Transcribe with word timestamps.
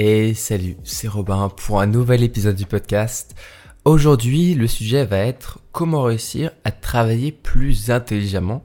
Et 0.00 0.32
salut, 0.32 0.76
c'est 0.84 1.08
Robin 1.08 1.48
pour 1.48 1.80
un 1.80 1.86
nouvel 1.86 2.22
épisode 2.22 2.54
du 2.54 2.66
podcast. 2.66 3.34
Aujourd'hui, 3.84 4.54
le 4.54 4.68
sujet 4.68 5.04
va 5.04 5.18
être 5.18 5.58
comment 5.72 6.04
réussir 6.04 6.52
à 6.62 6.70
travailler 6.70 7.32
plus 7.32 7.90
intelligemment. 7.90 8.62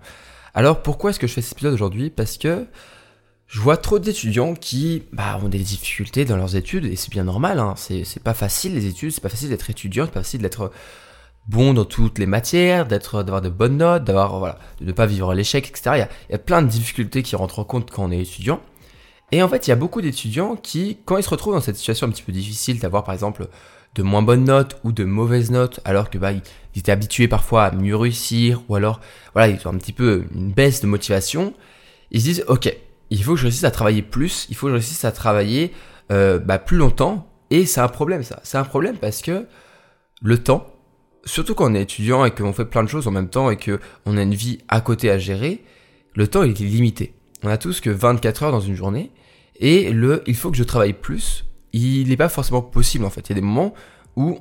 Alors 0.54 0.84
pourquoi 0.84 1.10
est-ce 1.10 1.18
que 1.18 1.26
je 1.26 1.34
fais 1.34 1.42
cet 1.42 1.54
épisode 1.54 1.74
aujourd'hui? 1.74 2.12
Parce 2.12 2.38
que 2.38 2.68
je 3.48 3.60
vois 3.60 3.78
trop 3.78 3.98
d'étudiants 3.98 4.54
qui 4.54 5.06
bah, 5.12 5.40
ont 5.44 5.50
des 5.50 5.58
difficultés 5.58 6.24
dans 6.24 6.38
leurs 6.38 6.56
études 6.56 6.86
et 6.86 6.96
c'est 6.96 7.10
bien 7.10 7.24
normal. 7.24 7.58
Hein. 7.58 7.74
C'est 7.78 8.22
pas 8.24 8.36
facile 8.36 8.76
les 8.76 8.86
études, 8.86 9.10
c'est 9.10 9.20
pas 9.20 9.30
facile 9.30 9.50
d'être 9.50 9.72
étudiant, 9.72 10.06
c'est 10.06 10.12
pas 10.12 10.20
facile 10.20 10.44
d'être 10.44 10.72
bon 11.48 11.74
dans 11.74 11.86
toutes 11.86 12.20
les 12.20 12.28
matières, 12.28 12.86
d'être 12.86 13.24
d'avoir 13.24 13.42
de 13.42 13.50
bonnes 13.50 13.78
notes, 13.78 14.04
d'avoir 14.04 14.60
de 14.80 14.86
ne 14.86 14.92
pas 14.92 15.08
vivre 15.08 15.34
l'échec, 15.34 15.68
etc. 15.68 16.06
Il 16.30 16.32
y 16.32 16.36
a 16.36 16.38
plein 16.38 16.62
de 16.62 16.68
difficultés 16.68 17.24
qui 17.24 17.36
rentrent 17.36 17.58
en 17.58 17.66
compte 17.66 17.90
quand 17.90 18.04
on 18.04 18.12
est 18.12 18.22
étudiant. 18.22 18.62
Et 19.34 19.42
en 19.42 19.50
fait, 19.50 19.66
il 19.66 19.72
y 19.72 19.74
a 19.74 19.76
beaucoup 19.76 20.00
d'étudiants 20.00 20.56
qui, 20.56 21.00
quand 21.06 21.18
ils 21.18 21.24
se 21.24 21.30
retrouvent 21.32 21.56
dans 21.56 21.60
cette 21.60 21.76
situation 21.76 22.06
un 22.06 22.12
petit 22.12 22.22
peu 22.22 22.32
difficile 22.32 22.78
d'avoir 22.78 23.04
par 23.04 23.16
exemple 23.16 23.48
de 23.96 24.04
moins 24.04 24.22
bonnes 24.22 24.44
notes 24.44 24.80
ou 24.84 24.92
de 24.92 25.06
mauvaises 25.06 25.50
notes, 25.50 25.80
alors 25.86 26.12
que 26.12 26.20
bah 26.20 26.34
ils, 26.34 26.44
étaient 26.76 26.92
habitués 26.92 27.28
parfois 27.28 27.64
à 27.64 27.72
mieux 27.72 27.96
réussir, 27.96 28.62
ou 28.70 28.76
alors 28.76 29.02
voilà 29.34 29.48
ils 29.48 29.68
ont 29.68 29.72
un 29.72 29.78
petit 29.80 29.92
peu 29.92 30.26
une 30.36 30.52
baisse 30.52 30.82
de 30.82 30.88
motivation, 30.88 31.56
ils 32.12 32.20
se 32.20 32.26
disent 32.26 32.46
ok, 32.48 32.78
il 33.10 33.24
faut 33.24 33.32
que 33.32 33.40
je 33.40 33.46
réussisse 33.46 33.64
à 33.64 33.72
travailler 33.72 34.04
plus, 34.04 34.46
il 34.52 34.56
faut 34.56 34.68
que 34.68 34.74
je 34.74 34.76
réussisse 34.76 35.04
à 35.04 35.12
travailler 35.12 35.74
euh, 36.12 36.38
bah, 36.38 36.60
plus 36.60 36.78
longtemps, 36.78 37.28
et 37.50 37.66
c'est 37.66 37.82
un 37.82 37.88
problème 37.88 38.22
ça, 38.22 38.40
c'est 38.44 38.60
un 38.60 38.64
problème 38.64 38.98
parce 38.98 39.24
que 39.24 39.48
le 40.22 40.38
temps, 40.38 40.68
surtout 41.26 41.56
quand 41.56 41.72
on 41.72 41.74
est 41.74 41.82
étudiant 41.82 42.24
et 42.24 42.30
qu'on 42.30 42.54
fait 42.54 42.66
plein 42.66 42.84
de 42.84 42.90
choses 42.90 43.08
en 43.08 43.12
même 43.12 43.30
temps 43.30 43.50
et 43.50 43.58
qu'on 43.58 44.16
a 44.16 44.22
une 44.22 44.36
vie 44.36 44.60
à 44.68 44.80
côté 44.80 45.10
à 45.10 45.18
gérer, 45.18 45.64
le 46.14 46.28
temps 46.28 46.44
il 46.44 46.52
est 46.52 46.60
limité. 46.60 47.16
On 47.42 47.50
a 47.50 47.58
tous 47.58 47.82
que 47.82 47.90
24 47.90 48.44
heures 48.44 48.52
dans 48.52 48.62
une 48.62 48.76
journée 48.76 49.10
et 49.60 49.92
le 49.92 50.24
il 50.28 50.36
faut 50.36 50.52
que 50.52 50.58
je 50.58 50.64
travaille 50.64 50.94
plus, 50.94 51.46
il 51.74 52.08
n'est 52.10 52.18
pas 52.18 52.30
forcément 52.30 52.62
possible 52.62 53.06
en 53.06 53.10
fait. 53.10 53.22
Il 53.22 53.30
y 53.30 53.34
a 53.34 53.36
des 53.36 53.42
moments 53.42 53.74
où 54.16 54.40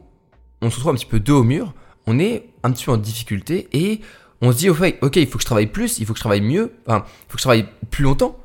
on 0.61 0.71
se 0.71 0.77
retrouve 0.77 0.93
un 0.93 0.97
petit 0.97 1.07
peu 1.07 1.21
dos 1.21 1.41
au 1.41 1.45
mur, 1.45 1.75
on 2.07 2.19
est 2.19 2.51
un 2.63 2.71
petit 2.73 2.85
peu 2.85 2.93
en 2.93 2.97
difficulté 2.97 3.69
et 3.73 4.01
on 4.41 4.53
se 4.53 4.59
dit, 4.59 4.71
ok, 4.71 5.17
il 5.17 5.27
faut 5.27 5.39
que 5.39 5.43
je 5.43 5.47
travaille 5.47 5.69
plus, 5.69 5.99
il 5.99 6.07
faut 6.07 6.13
que 6.13 6.19
je 6.19 6.23
travaille 6.23 6.41
mieux, 6.41 6.73
enfin, 6.87 7.05
il 7.07 7.31
faut 7.31 7.35
que 7.35 7.39
je 7.39 7.45
travaille 7.45 7.67
plus 7.91 8.03
longtemps, 8.03 8.37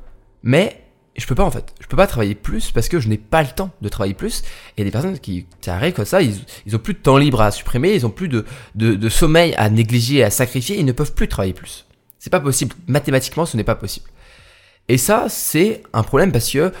mais 0.42 0.84
je 1.16 1.26
peux 1.26 1.34
pas 1.34 1.44
en 1.44 1.50
fait. 1.50 1.74
Je 1.80 1.86
peux 1.88 1.96
pas 1.96 2.06
travailler 2.06 2.36
plus 2.36 2.70
parce 2.70 2.88
que 2.88 3.00
je 3.00 3.08
n'ai 3.08 3.18
pas 3.18 3.42
le 3.42 3.48
temps 3.48 3.70
de 3.82 3.88
travailler 3.88 4.14
plus. 4.14 4.42
Et 4.76 4.84
des 4.84 4.90
personnes 4.92 5.18
qui, 5.18 5.46
arrivent 5.66 5.94
comme 5.94 6.04
ça, 6.04 6.22
ils, 6.22 6.36
ils 6.66 6.76
ont 6.76 6.78
plus 6.78 6.94
de 6.94 7.00
temps 7.00 7.16
libre 7.16 7.40
à 7.40 7.50
supprimer, 7.50 7.94
ils 7.94 8.06
ont 8.06 8.10
plus 8.10 8.28
de, 8.28 8.44
de, 8.76 8.94
de 8.94 9.08
sommeil 9.08 9.54
à 9.56 9.68
négliger, 9.68 10.22
à 10.22 10.30
sacrifier, 10.30 10.78
ils 10.78 10.84
ne 10.84 10.92
peuvent 10.92 11.14
plus 11.14 11.26
travailler 11.26 11.54
plus. 11.54 11.86
C'est 12.20 12.30
pas 12.30 12.40
possible. 12.40 12.74
Mathématiquement, 12.86 13.46
ce 13.46 13.56
n'est 13.56 13.64
pas 13.64 13.74
possible. 13.74 14.06
Et 14.88 14.98
ça, 14.98 15.26
c'est 15.28 15.82
un 15.92 16.02
problème 16.02 16.32
parce 16.32 16.50
que 16.50 16.72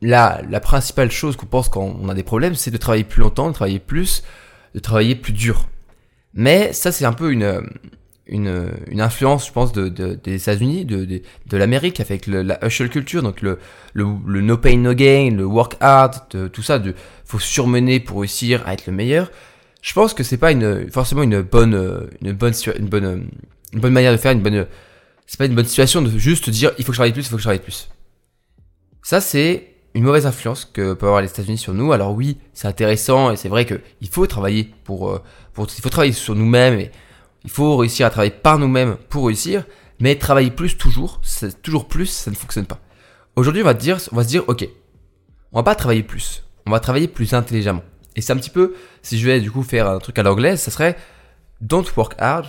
la, 0.00 0.40
la 0.50 0.60
principale 0.60 1.10
chose 1.10 1.36
qu'on 1.36 1.46
pense 1.46 1.68
quand 1.68 1.96
on 2.00 2.08
a 2.08 2.14
des 2.14 2.22
problèmes, 2.22 2.54
c'est 2.54 2.70
de 2.70 2.76
travailler 2.76 3.04
plus 3.04 3.20
longtemps, 3.20 3.48
de 3.48 3.54
travailler 3.54 3.78
plus, 3.78 4.22
de 4.74 4.80
travailler 4.80 5.14
plus 5.14 5.32
dur. 5.32 5.68
Mais 6.34 6.72
ça, 6.72 6.92
c'est 6.92 7.04
un 7.04 7.12
peu 7.12 7.30
une, 7.30 7.62
influence, 8.98 9.46
je 9.46 9.52
pense, 9.52 9.72
de, 9.72 9.88
de 9.88 10.14
des 10.14 10.42
États-Unis, 10.42 10.84
de, 10.86 11.56
l'Amérique, 11.56 12.00
avec 12.00 12.26
la 12.26 12.58
hustle 12.66 12.88
culture, 12.88 13.22
donc 13.22 13.42
le, 13.42 13.58
no 13.94 14.56
pain 14.56 14.78
no 14.78 14.94
gain, 14.94 15.30
le 15.36 15.44
work 15.44 15.76
hard, 15.80 16.50
tout 16.52 16.62
ça, 16.62 16.78
de 16.78 16.94
faut 17.24 17.38
surmener 17.38 18.00
pour 18.00 18.20
réussir 18.20 18.62
à 18.66 18.72
être 18.72 18.86
le 18.86 18.92
meilleur. 18.92 19.30
Je 19.82 19.92
pense 19.92 20.14
que 20.14 20.22
c'est 20.22 20.38
pas 20.38 20.52
forcément 20.90 21.22
une 21.22 21.42
bonne 21.42 22.08
manière 23.82 24.12
de 24.12 24.16
faire, 24.16 24.32
une 24.32 24.40
bonne, 24.40 24.66
c'est 25.32 25.38
pas 25.38 25.46
une 25.46 25.54
bonne 25.54 25.64
situation 25.64 26.02
de 26.02 26.18
juste 26.18 26.50
dire 26.50 26.72
il 26.76 26.84
faut 26.84 26.88
que 26.88 26.92
je 26.92 26.98
travaille 26.98 27.14
plus, 27.14 27.22
il 27.22 27.30
faut 27.30 27.36
que 27.36 27.40
je 27.40 27.44
travaille 27.44 27.62
plus. 27.62 27.88
Ça, 29.02 29.22
c'est 29.22 29.76
une 29.94 30.04
mauvaise 30.04 30.26
influence 30.26 30.66
que 30.66 30.92
peuvent 30.92 31.08
avoir 31.08 31.22
les 31.22 31.30
États-Unis 31.30 31.56
sur 31.56 31.72
nous. 31.72 31.90
Alors 31.92 32.12
oui, 32.12 32.36
c'est 32.52 32.68
intéressant 32.68 33.30
et 33.30 33.36
c'est 33.38 33.48
vrai 33.48 33.64
qu'il 33.64 34.08
faut 34.10 34.26
travailler 34.26 34.74
euh, 34.90 35.18
pour, 35.54 35.66
il 35.74 35.80
faut 35.80 35.88
travailler 35.88 36.12
sur 36.12 36.34
nous-mêmes 36.34 36.78
et 36.78 36.90
il 37.44 37.50
faut 37.50 37.78
réussir 37.78 38.04
à 38.04 38.10
travailler 38.10 38.30
par 38.30 38.58
nous-mêmes 38.58 38.98
pour 39.08 39.24
réussir. 39.24 39.64
Mais 40.00 40.16
travailler 40.16 40.50
plus 40.50 40.76
toujours, 40.76 41.18
c'est 41.22 41.62
toujours 41.62 41.88
plus, 41.88 42.10
ça 42.10 42.30
ne 42.30 42.36
fonctionne 42.36 42.66
pas. 42.66 42.80
Aujourd'hui, 43.34 43.62
on 43.62 43.64
va 43.64 43.72
dire, 43.72 43.96
on 44.12 44.16
va 44.16 44.24
se 44.24 44.28
dire, 44.28 44.44
ok, 44.48 44.68
on 45.52 45.60
va 45.60 45.62
pas 45.62 45.74
travailler 45.74 46.02
plus, 46.02 46.44
on 46.66 46.72
va 46.72 46.78
travailler 46.78 47.08
plus 47.08 47.32
intelligemment. 47.32 47.84
Et 48.16 48.20
c'est 48.20 48.34
un 48.34 48.36
petit 48.36 48.50
peu, 48.50 48.74
si 49.00 49.18
je 49.18 49.26
vais 49.26 49.40
du 49.40 49.50
coup 49.50 49.62
faire 49.62 49.88
un 49.88 49.98
truc 49.98 50.18
à 50.18 50.22
l'anglaise, 50.22 50.60
ça 50.60 50.70
serait 50.70 50.94
don't 51.62 51.86
work 51.96 52.16
hard, 52.18 52.48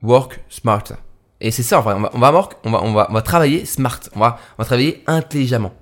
work 0.00 0.40
smarter. 0.48 0.94
Et 1.40 1.50
c'est 1.50 1.62
ça, 1.62 1.80
on 1.80 1.82
va, 1.82 1.96
on 2.14 2.18
va, 2.18 2.50
on 2.64 2.70
va, 2.70 2.82
on 2.84 3.12
va, 3.12 3.22
travailler 3.22 3.64
smart, 3.64 4.00
on 4.14 4.20
va, 4.20 4.38
on 4.56 4.62
va 4.62 4.64
travailler 4.64 5.02
intelligemment. 5.06 5.74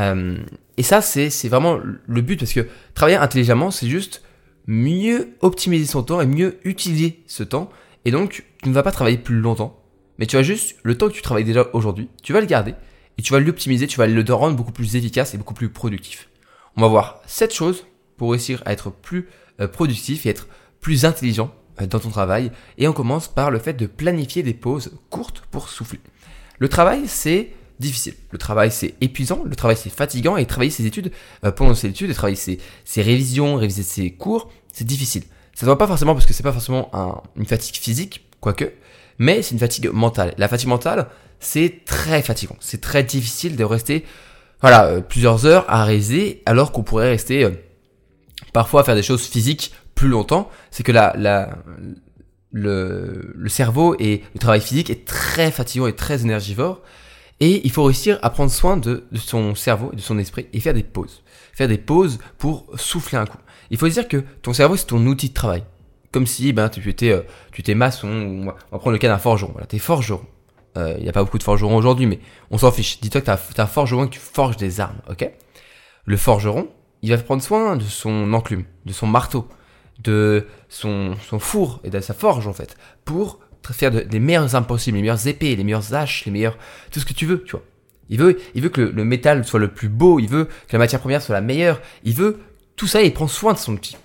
Euh, 0.00 0.38
et 0.76 0.82
ça, 0.82 1.00
c'est, 1.00 1.28
vraiment 1.48 1.78
le 2.06 2.20
but 2.20 2.38
parce 2.38 2.52
que 2.52 2.66
travailler 2.94 3.16
intelligemment, 3.16 3.70
c'est 3.70 3.88
juste 3.88 4.22
mieux 4.66 5.36
optimiser 5.40 5.86
son 5.86 6.02
temps 6.02 6.20
et 6.20 6.26
mieux 6.26 6.58
utiliser 6.64 7.22
ce 7.26 7.42
temps. 7.42 7.70
Et 8.04 8.10
donc, 8.10 8.44
tu 8.62 8.68
ne 8.68 8.74
vas 8.74 8.82
pas 8.82 8.92
travailler 8.92 9.18
plus 9.18 9.36
longtemps, 9.36 9.82
mais 10.18 10.26
tu 10.26 10.36
vas 10.36 10.42
juste, 10.42 10.76
le 10.82 10.96
temps 10.96 11.08
que 11.08 11.14
tu 11.14 11.22
travailles 11.22 11.44
déjà 11.44 11.66
aujourd'hui, 11.72 12.08
tu 12.22 12.32
vas 12.32 12.40
le 12.40 12.46
garder 12.46 12.74
et 13.18 13.22
tu 13.22 13.32
vas 13.32 13.40
l'optimiser, 13.40 13.86
tu 13.86 13.98
vas 13.98 14.06
le 14.06 14.32
rendre 14.32 14.56
beaucoup 14.56 14.72
plus 14.72 14.96
efficace 14.96 15.34
et 15.34 15.38
beaucoup 15.38 15.54
plus 15.54 15.68
productif. 15.68 16.28
On 16.76 16.80
va 16.80 16.88
voir 16.88 17.20
cette 17.26 17.54
choses 17.54 17.86
pour 18.16 18.30
réussir 18.32 18.62
à 18.64 18.72
être 18.72 18.90
plus 18.90 19.28
euh, 19.60 19.68
productif 19.68 20.26
et 20.26 20.30
être 20.30 20.48
plus 20.80 21.04
intelligent 21.04 21.54
dans 21.80 21.98
ton 21.98 22.10
travail. 22.10 22.50
Et 22.78 22.88
on 22.88 22.92
commence 22.92 23.28
par 23.28 23.50
le 23.50 23.58
fait 23.58 23.74
de 23.74 23.86
planifier 23.86 24.42
des 24.42 24.54
pauses 24.54 24.92
courtes 25.10 25.42
pour 25.50 25.68
souffler. 25.68 26.00
Le 26.58 26.68
travail, 26.68 27.02
c'est 27.06 27.50
difficile. 27.80 28.14
Le 28.30 28.38
travail, 28.38 28.70
c'est 28.70 28.94
épuisant, 29.00 29.42
le 29.44 29.56
travail, 29.56 29.76
c'est 29.76 29.90
fatigant, 29.90 30.36
et 30.36 30.46
travailler 30.46 30.70
ses 30.70 30.86
études, 30.86 31.12
euh, 31.44 31.50
pendant 31.50 31.74
ses 31.74 31.88
études, 31.88 32.10
et 32.10 32.14
travailler 32.14 32.36
ses, 32.36 32.58
ses 32.84 33.02
révisions, 33.02 33.56
réviser 33.56 33.82
ses 33.82 34.12
cours, 34.12 34.50
c'est 34.72 34.86
difficile. 34.86 35.24
Ça 35.54 35.66
ne 35.66 35.70
va 35.70 35.76
pas 35.76 35.86
forcément 35.86 36.14
parce 36.14 36.24
que 36.24 36.32
c'est 36.32 36.42
pas 36.42 36.52
forcément 36.52 36.90
une 37.36 37.44
fatigue 37.44 37.76
physique, 37.76 38.26
quoique, 38.40 38.72
mais 39.18 39.42
c'est 39.42 39.52
une 39.52 39.58
fatigue 39.58 39.90
mentale. 39.92 40.34
La 40.38 40.48
fatigue 40.48 40.68
mentale, 40.68 41.08
c'est 41.40 41.84
très 41.84 42.22
fatigant. 42.22 42.56
C'est 42.60 42.80
très 42.80 43.02
difficile 43.02 43.56
de 43.56 43.64
rester, 43.64 44.04
voilà, 44.60 44.86
euh, 44.86 45.00
plusieurs 45.00 45.44
heures 45.44 45.66
à 45.68 45.84
réviser, 45.84 46.42
alors 46.46 46.72
qu'on 46.72 46.82
pourrait 46.82 47.10
rester 47.10 47.48
parfois 48.52 48.80
à 48.80 48.84
faire 48.84 48.94
des 48.94 49.02
choses 49.02 49.26
physiques 49.26 49.72
plus 50.02 50.08
longtemps, 50.08 50.50
c'est 50.72 50.82
que 50.82 50.90
la, 50.90 51.14
le, 52.50 53.32
cerveau 53.46 53.94
et 54.00 54.24
le 54.34 54.40
travail 54.40 54.60
physique 54.60 54.90
est 54.90 55.06
très 55.06 55.52
fatigant 55.52 55.86
et 55.86 55.94
très 55.94 56.22
énergivore. 56.22 56.80
Et 57.38 57.64
il 57.64 57.70
faut 57.70 57.84
réussir 57.84 58.18
à 58.22 58.30
prendre 58.30 58.50
soin 58.50 58.76
de, 58.76 59.04
son 59.14 59.54
cerveau 59.54 59.90
et 59.92 59.96
de 59.96 60.00
son 60.00 60.18
esprit 60.18 60.48
et 60.52 60.58
faire 60.58 60.74
des 60.74 60.82
pauses. 60.82 61.22
Faire 61.52 61.68
des 61.68 61.78
pauses 61.78 62.18
pour 62.36 62.66
souffler 62.74 63.16
un 63.16 63.26
coup. 63.26 63.38
Il 63.70 63.78
faut 63.78 63.86
dire 63.86 64.08
que 64.08 64.24
ton 64.42 64.52
cerveau, 64.52 64.74
c'est 64.74 64.86
ton 64.86 65.06
outil 65.06 65.28
de 65.28 65.34
travail. 65.34 65.62
Comme 66.10 66.26
si 66.26 66.52
ben, 66.52 66.68
tu 66.68 66.88
étais, 66.90 67.12
euh, 67.12 67.22
tu 67.52 67.74
maçon, 67.76 68.08
ou 68.08 68.42
on 68.42 68.46
va 68.46 68.78
prendre 68.78 68.90
le 68.90 68.98
cas 68.98 69.08
d'un 69.08 69.18
forgeron. 69.18 69.52
Voilà, 69.52 69.68
t'es 69.68 69.78
forgeron. 69.78 70.26
Euh, 70.76 70.96
il 70.98 71.04
n'y 71.04 71.08
a 71.08 71.12
pas 71.12 71.22
beaucoup 71.22 71.38
de 71.38 71.44
forgerons 71.44 71.76
aujourd'hui, 71.76 72.06
mais 72.06 72.18
on 72.50 72.58
s'en 72.58 72.72
fiche. 72.72 73.00
Dis-toi 73.00 73.20
que 73.20 73.26
t'es 73.26 73.60
un 73.60 73.66
forgeron 73.66 74.06
et 74.06 74.08
que 74.08 74.14
tu 74.14 74.18
forges 74.18 74.56
des 74.56 74.80
armes, 74.80 75.00
ok? 75.08 75.30
Le 76.06 76.16
forgeron, 76.16 76.66
il 77.02 77.10
va 77.10 77.18
prendre 77.18 77.42
soin 77.42 77.76
de 77.76 77.84
son 77.84 78.32
enclume, 78.32 78.64
de 78.84 78.92
son 78.92 79.06
marteau, 79.06 79.46
de 80.02 80.46
son, 80.68 81.14
son 81.28 81.38
four 81.38 81.80
et 81.84 81.90
de 81.90 82.00
sa 82.00 82.14
forge 82.14 82.46
en 82.46 82.52
fait, 82.52 82.76
pour 83.04 83.40
faire 83.70 83.90
des 83.90 84.20
meilleures 84.20 84.54
armes 84.54 84.66
possibles, 84.66 84.96
les 84.96 85.02
meilleures 85.02 85.26
épées, 85.26 85.54
les 85.54 85.62
meilleures 85.62 85.94
haches, 85.94 86.24
les 86.24 86.32
meilleurs, 86.32 86.58
tout 86.90 86.98
ce 86.98 87.06
que 87.06 87.12
tu 87.12 87.26
veux, 87.26 87.44
tu 87.44 87.52
vois. 87.52 87.62
Il 88.08 88.18
veut, 88.18 88.38
il 88.54 88.62
veut 88.62 88.68
que 88.68 88.80
le, 88.80 89.04
métal 89.04 89.44
soit 89.44 89.60
le 89.60 89.68
plus 89.68 89.88
beau, 89.88 90.18
il 90.18 90.28
veut 90.28 90.46
que 90.46 90.72
la 90.72 90.78
matière 90.78 91.00
première 91.00 91.22
soit 91.22 91.34
la 91.34 91.40
meilleure, 91.40 91.80
il 92.04 92.14
veut 92.14 92.40
tout 92.76 92.86
ça 92.86 93.02
et 93.02 93.06
il 93.06 93.14
prend 93.14 93.28
soin 93.28 93.52
de 93.52 93.58
son 93.58 93.74
outil. 93.74 93.96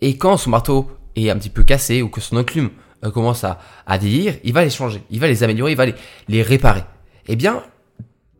Et 0.00 0.18
quand 0.18 0.36
son 0.36 0.50
marteau 0.50 0.90
est 1.14 1.30
un 1.30 1.36
petit 1.36 1.50
peu 1.50 1.62
cassé 1.62 2.02
ou 2.02 2.08
que 2.08 2.20
son 2.20 2.36
enclume 2.36 2.70
euh, 3.04 3.10
commence 3.10 3.44
à, 3.44 3.60
à 3.86 3.98
vieillir, 3.98 4.34
il 4.42 4.52
va 4.52 4.64
les 4.64 4.70
changer, 4.70 5.02
il 5.10 5.20
va 5.20 5.28
les 5.28 5.42
améliorer, 5.42 5.72
il 5.72 5.76
va 5.76 5.86
les, 5.86 5.94
les 6.28 6.42
réparer. 6.42 6.82
Eh 7.28 7.36
bien, 7.36 7.62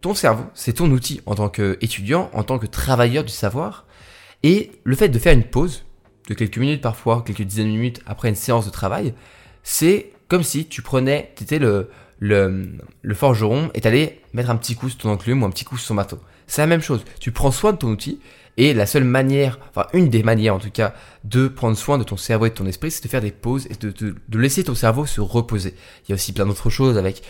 ton 0.01 0.15
cerveau, 0.15 0.45
c'est 0.55 0.75
ton 0.75 0.91
outil 0.91 1.21
en 1.27 1.35
tant 1.35 1.49
qu'étudiant, 1.49 2.31
en 2.33 2.43
tant 2.43 2.59
que 2.59 2.67
travailleur 2.67 3.25
du 3.25 3.33
savoir. 3.33 3.87
Et 4.43 4.73
le 4.85 4.97
fait 4.97 5.09
de 5.09 5.19
faire 5.19 5.35
une 5.35 5.45
pause, 5.45 5.85
de 6.31 6.35
quelques 6.35 6.59
minutes 6.59 6.81
parfois, 6.81 7.23
quelques 7.27 7.43
dizaines 7.43 7.67
de 7.67 7.73
minutes 7.73 8.01
après 8.07 8.29
une 8.29 8.37
séance 8.37 8.65
de 8.65 8.71
travail, 8.71 9.13
c'est 9.65 10.13
comme 10.29 10.45
si 10.45 10.67
tu 10.67 10.81
prenais, 10.81 11.33
tu 11.35 11.43
étais 11.43 11.59
le, 11.59 11.91
le, 12.21 13.15
forgeron 13.15 13.71
et 13.75 13.81
t'allais 13.81 14.21
mettre 14.33 14.49
un 14.49 14.57
petit 14.57 14.77
coup 14.77 14.89
sur 14.89 14.99
ton 14.99 15.11
enclume 15.11 15.43
ou 15.43 15.47
un 15.47 15.51
petit 15.51 15.65
coup 15.65 15.77
sur 15.77 15.89
son 15.89 15.97
bateau. 15.97 16.21
C'est 16.47 16.63
la 16.63 16.69
même 16.69 16.83
chose. 16.83 17.05
Tu 17.19 17.33
prends 17.33 17.51
soin 17.51 17.73
de 17.73 17.79
ton 17.79 17.89
outil 17.89 18.21
et 18.57 18.75
la 18.75 18.87
seule 18.87 19.05
manière, 19.05 19.59
enfin 19.71 19.89
une 19.93 20.09
des 20.09 20.23
manières 20.23 20.55
en 20.55 20.61
tout 20.61 20.71
cas, 20.71 20.95
de 21.25 21.49
prendre 21.49 21.77
soin 21.77 21.99
de 21.99 22.05
ton 22.05 22.17
cerveau 22.17 22.47
et 22.47 22.51
de 22.51 22.55
ton 22.55 22.67
esprit, 22.67 22.93
c'est 22.93 23.03
de 23.03 23.09
faire 23.09 23.21
des 23.21 23.33
pauses 23.33 23.67
et 23.67 23.75
de, 23.75 24.15
laisser 24.39 24.63
ton 24.63 24.77
cerveau 24.77 25.07
se 25.07 25.21
reposer. 25.21 25.75
Il 26.05 26.11
y 26.11 26.13
a 26.13 26.15
aussi 26.15 26.33
plein 26.33 26.47
d'autres 26.47 26.71
choses 26.71 26.97
avec 26.97 27.23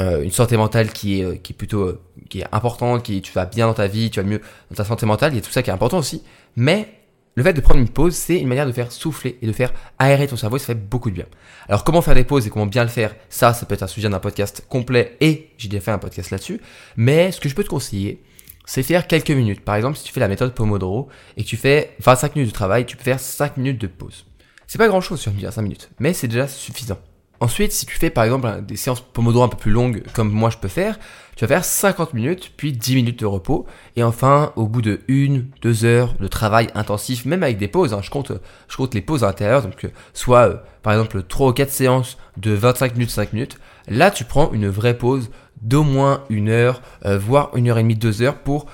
euh, 0.00 0.22
une 0.22 0.32
santé 0.32 0.56
mentale 0.56 0.92
qui 0.92 1.20
est, 1.20 1.24
euh, 1.24 1.36
qui 1.36 1.52
est 1.52 1.56
plutôt 1.56 1.82
euh, 1.82 2.00
qui 2.28 2.40
est 2.40 2.46
importante, 2.50 3.04
qui 3.04 3.22
tu 3.22 3.32
vas 3.32 3.46
bien 3.46 3.68
dans 3.68 3.74
ta 3.74 3.86
vie, 3.86 4.10
tu 4.10 4.20
vas 4.20 4.26
mieux 4.26 4.40
dans 4.70 4.76
ta 4.76 4.84
santé 4.84 5.06
mentale, 5.06 5.32
il 5.34 5.36
y 5.36 5.38
a 5.38 5.42
tout 5.42 5.52
ça 5.52 5.62
qui 5.62 5.70
est 5.70 5.72
important 5.72 5.98
aussi. 5.98 6.24
Mais 6.56 6.99
le 7.36 7.42
fait 7.42 7.52
de 7.52 7.60
prendre 7.60 7.80
une 7.80 7.88
pause, 7.88 8.14
c'est 8.14 8.38
une 8.38 8.48
manière 8.48 8.66
de 8.66 8.72
faire 8.72 8.90
souffler 8.90 9.38
et 9.40 9.46
de 9.46 9.52
faire 9.52 9.72
aérer 9.98 10.26
ton 10.26 10.36
cerveau 10.36 10.58
ça 10.58 10.66
fait 10.66 10.74
beaucoup 10.74 11.10
de 11.10 11.14
bien. 11.14 11.26
Alors 11.68 11.84
comment 11.84 12.02
faire 12.02 12.14
des 12.14 12.24
pauses 12.24 12.46
et 12.46 12.50
comment 12.50 12.66
bien 12.66 12.82
le 12.82 12.90
faire, 12.90 13.14
ça, 13.28 13.54
ça 13.54 13.66
peut 13.66 13.74
être 13.74 13.82
un 13.82 13.88
sujet 13.88 14.08
d'un 14.08 14.18
podcast 14.18 14.64
complet 14.68 15.16
et 15.20 15.50
j'ai 15.56 15.68
déjà 15.68 15.80
fait 15.80 15.90
un 15.92 15.98
podcast 15.98 16.30
là-dessus. 16.30 16.60
Mais 16.96 17.30
ce 17.30 17.40
que 17.40 17.48
je 17.48 17.54
peux 17.54 17.64
te 17.64 17.68
conseiller, 17.68 18.22
c'est 18.66 18.82
faire 18.82 19.06
quelques 19.06 19.30
minutes. 19.30 19.60
Par 19.60 19.76
exemple, 19.76 19.96
si 19.96 20.04
tu 20.04 20.12
fais 20.12 20.20
la 20.20 20.28
méthode 20.28 20.54
Pomodoro 20.54 21.08
et 21.36 21.44
que 21.44 21.48
tu 21.48 21.56
fais 21.56 21.94
25 22.00 22.36
minutes 22.36 22.50
de 22.50 22.54
travail, 22.54 22.84
tu 22.84 22.96
peux 22.96 23.04
faire 23.04 23.20
5 23.20 23.56
minutes 23.56 23.80
de 23.80 23.86
pause. 23.86 24.26
C'est 24.66 24.78
pas 24.78 24.88
grand 24.88 25.00
chose 25.00 25.20
sur 25.20 25.32
me 25.32 25.38
dire 25.38 25.52
5 25.52 25.62
minutes, 25.62 25.90
mais 25.98 26.12
c'est 26.12 26.28
déjà 26.28 26.46
suffisant. 26.46 26.98
Ensuite, 27.42 27.72
si 27.72 27.86
tu 27.86 27.96
fais 27.96 28.10
par 28.10 28.24
exemple 28.24 28.62
des 28.62 28.76
séances 28.76 29.00
Pomodoro 29.00 29.44
un 29.44 29.48
peu 29.48 29.56
plus 29.56 29.70
longues, 29.70 30.02
comme 30.12 30.30
moi 30.30 30.50
je 30.50 30.58
peux 30.58 30.68
faire, 30.68 30.98
tu 31.36 31.46
vas 31.46 31.48
faire 31.48 31.64
50 31.64 32.12
minutes, 32.12 32.52
puis 32.54 32.72
10 32.72 32.96
minutes 32.96 33.20
de 33.20 33.24
repos. 33.24 33.64
Et 33.96 34.02
enfin, 34.02 34.52
au 34.56 34.66
bout 34.66 34.82
de 34.82 35.00
1, 35.08 35.44
2 35.62 35.84
heures 35.86 36.14
de 36.20 36.26
travail 36.26 36.68
intensif, 36.74 37.24
même 37.24 37.42
avec 37.42 37.56
des 37.56 37.66
pauses, 37.66 37.94
hein, 37.94 38.00
je, 38.02 38.10
compte, 38.10 38.32
je 38.68 38.76
compte 38.76 38.94
les 38.94 39.00
pauses 39.00 39.24
à 39.24 39.28
l'intérieur, 39.28 39.62
donc 39.62 39.86
euh, 39.86 39.88
soit 40.12 40.48
euh, 40.48 40.56
par 40.82 40.92
exemple 40.92 41.22
3 41.22 41.48
ou 41.48 41.52
4 41.54 41.70
séances 41.70 42.18
de 42.36 42.50
25 42.50 42.92
minutes, 42.92 43.10
5 43.10 43.32
minutes, 43.32 43.58
là 43.88 44.10
tu 44.10 44.24
prends 44.24 44.52
une 44.52 44.68
vraie 44.68 44.98
pause 44.98 45.30
d'au 45.62 45.82
moins 45.82 46.24
une 46.28 46.50
heure, 46.50 46.82
euh, 47.06 47.18
voire 47.18 47.56
une 47.56 47.70
heure 47.70 47.78
et 47.78 47.82
demie, 47.82 47.94
deux 47.94 48.20
heures 48.20 48.36
pour 48.36 48.66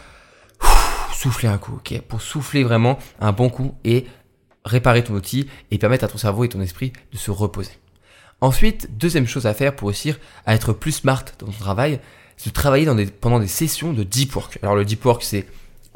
souffler 1.14 1.48
un 1.48 1.58
coup, 1.58 1.74
ok 1.76 2.00
Pour 2.08 2.20
souffler 2.20 2.64
vraiment 2.64 2.98
un 3.20 3.30
bon 3.30 3.48
coup 3.48 3.76
et 3.84 4.06
réparer 4.64 5.04
ton 5.04 5.14
outil 5.14 5.48
et 5.70 5.78
permettre 5.78 6.04
à 6.04 6.08
ton 6.08 6.18
cerveau 6.18 6.42
et 6.42 6.48
ton 6.48 6.60
esprit 6.60 6.92
de 7.12 7.16
se 7.16 7.30
reposer. 7.30 7.72
Ensuite, 8.40 8.88
deuxième 8.98 9.26
chose 9.26 9.46
à 9.46 9.54
faire 9.54 9.74
pour 9.74 9.88
réussir 9.88 10.18
à 10.44 10.54
être 10.54 10.72
plus 10.72 10.92
smart 10.92 11.24
dans 11.38 11.46
ton 11.46 11.52
travail, 11.52 12.00
c'est 12.36 12.50
de 12.50 12.54
travailler 12.54 12.86
pendant 13.20 13.40
des 13.40 13.46
sessions 13.46 13.92
de 13.92 14.02
deep 14.02 14.34
work. 14.36 14.58
Alors 14.62 14.76
le 14.76 14.84
deep 14.84 15.04
work, 15.04 15.22
c'est 15.22 15.46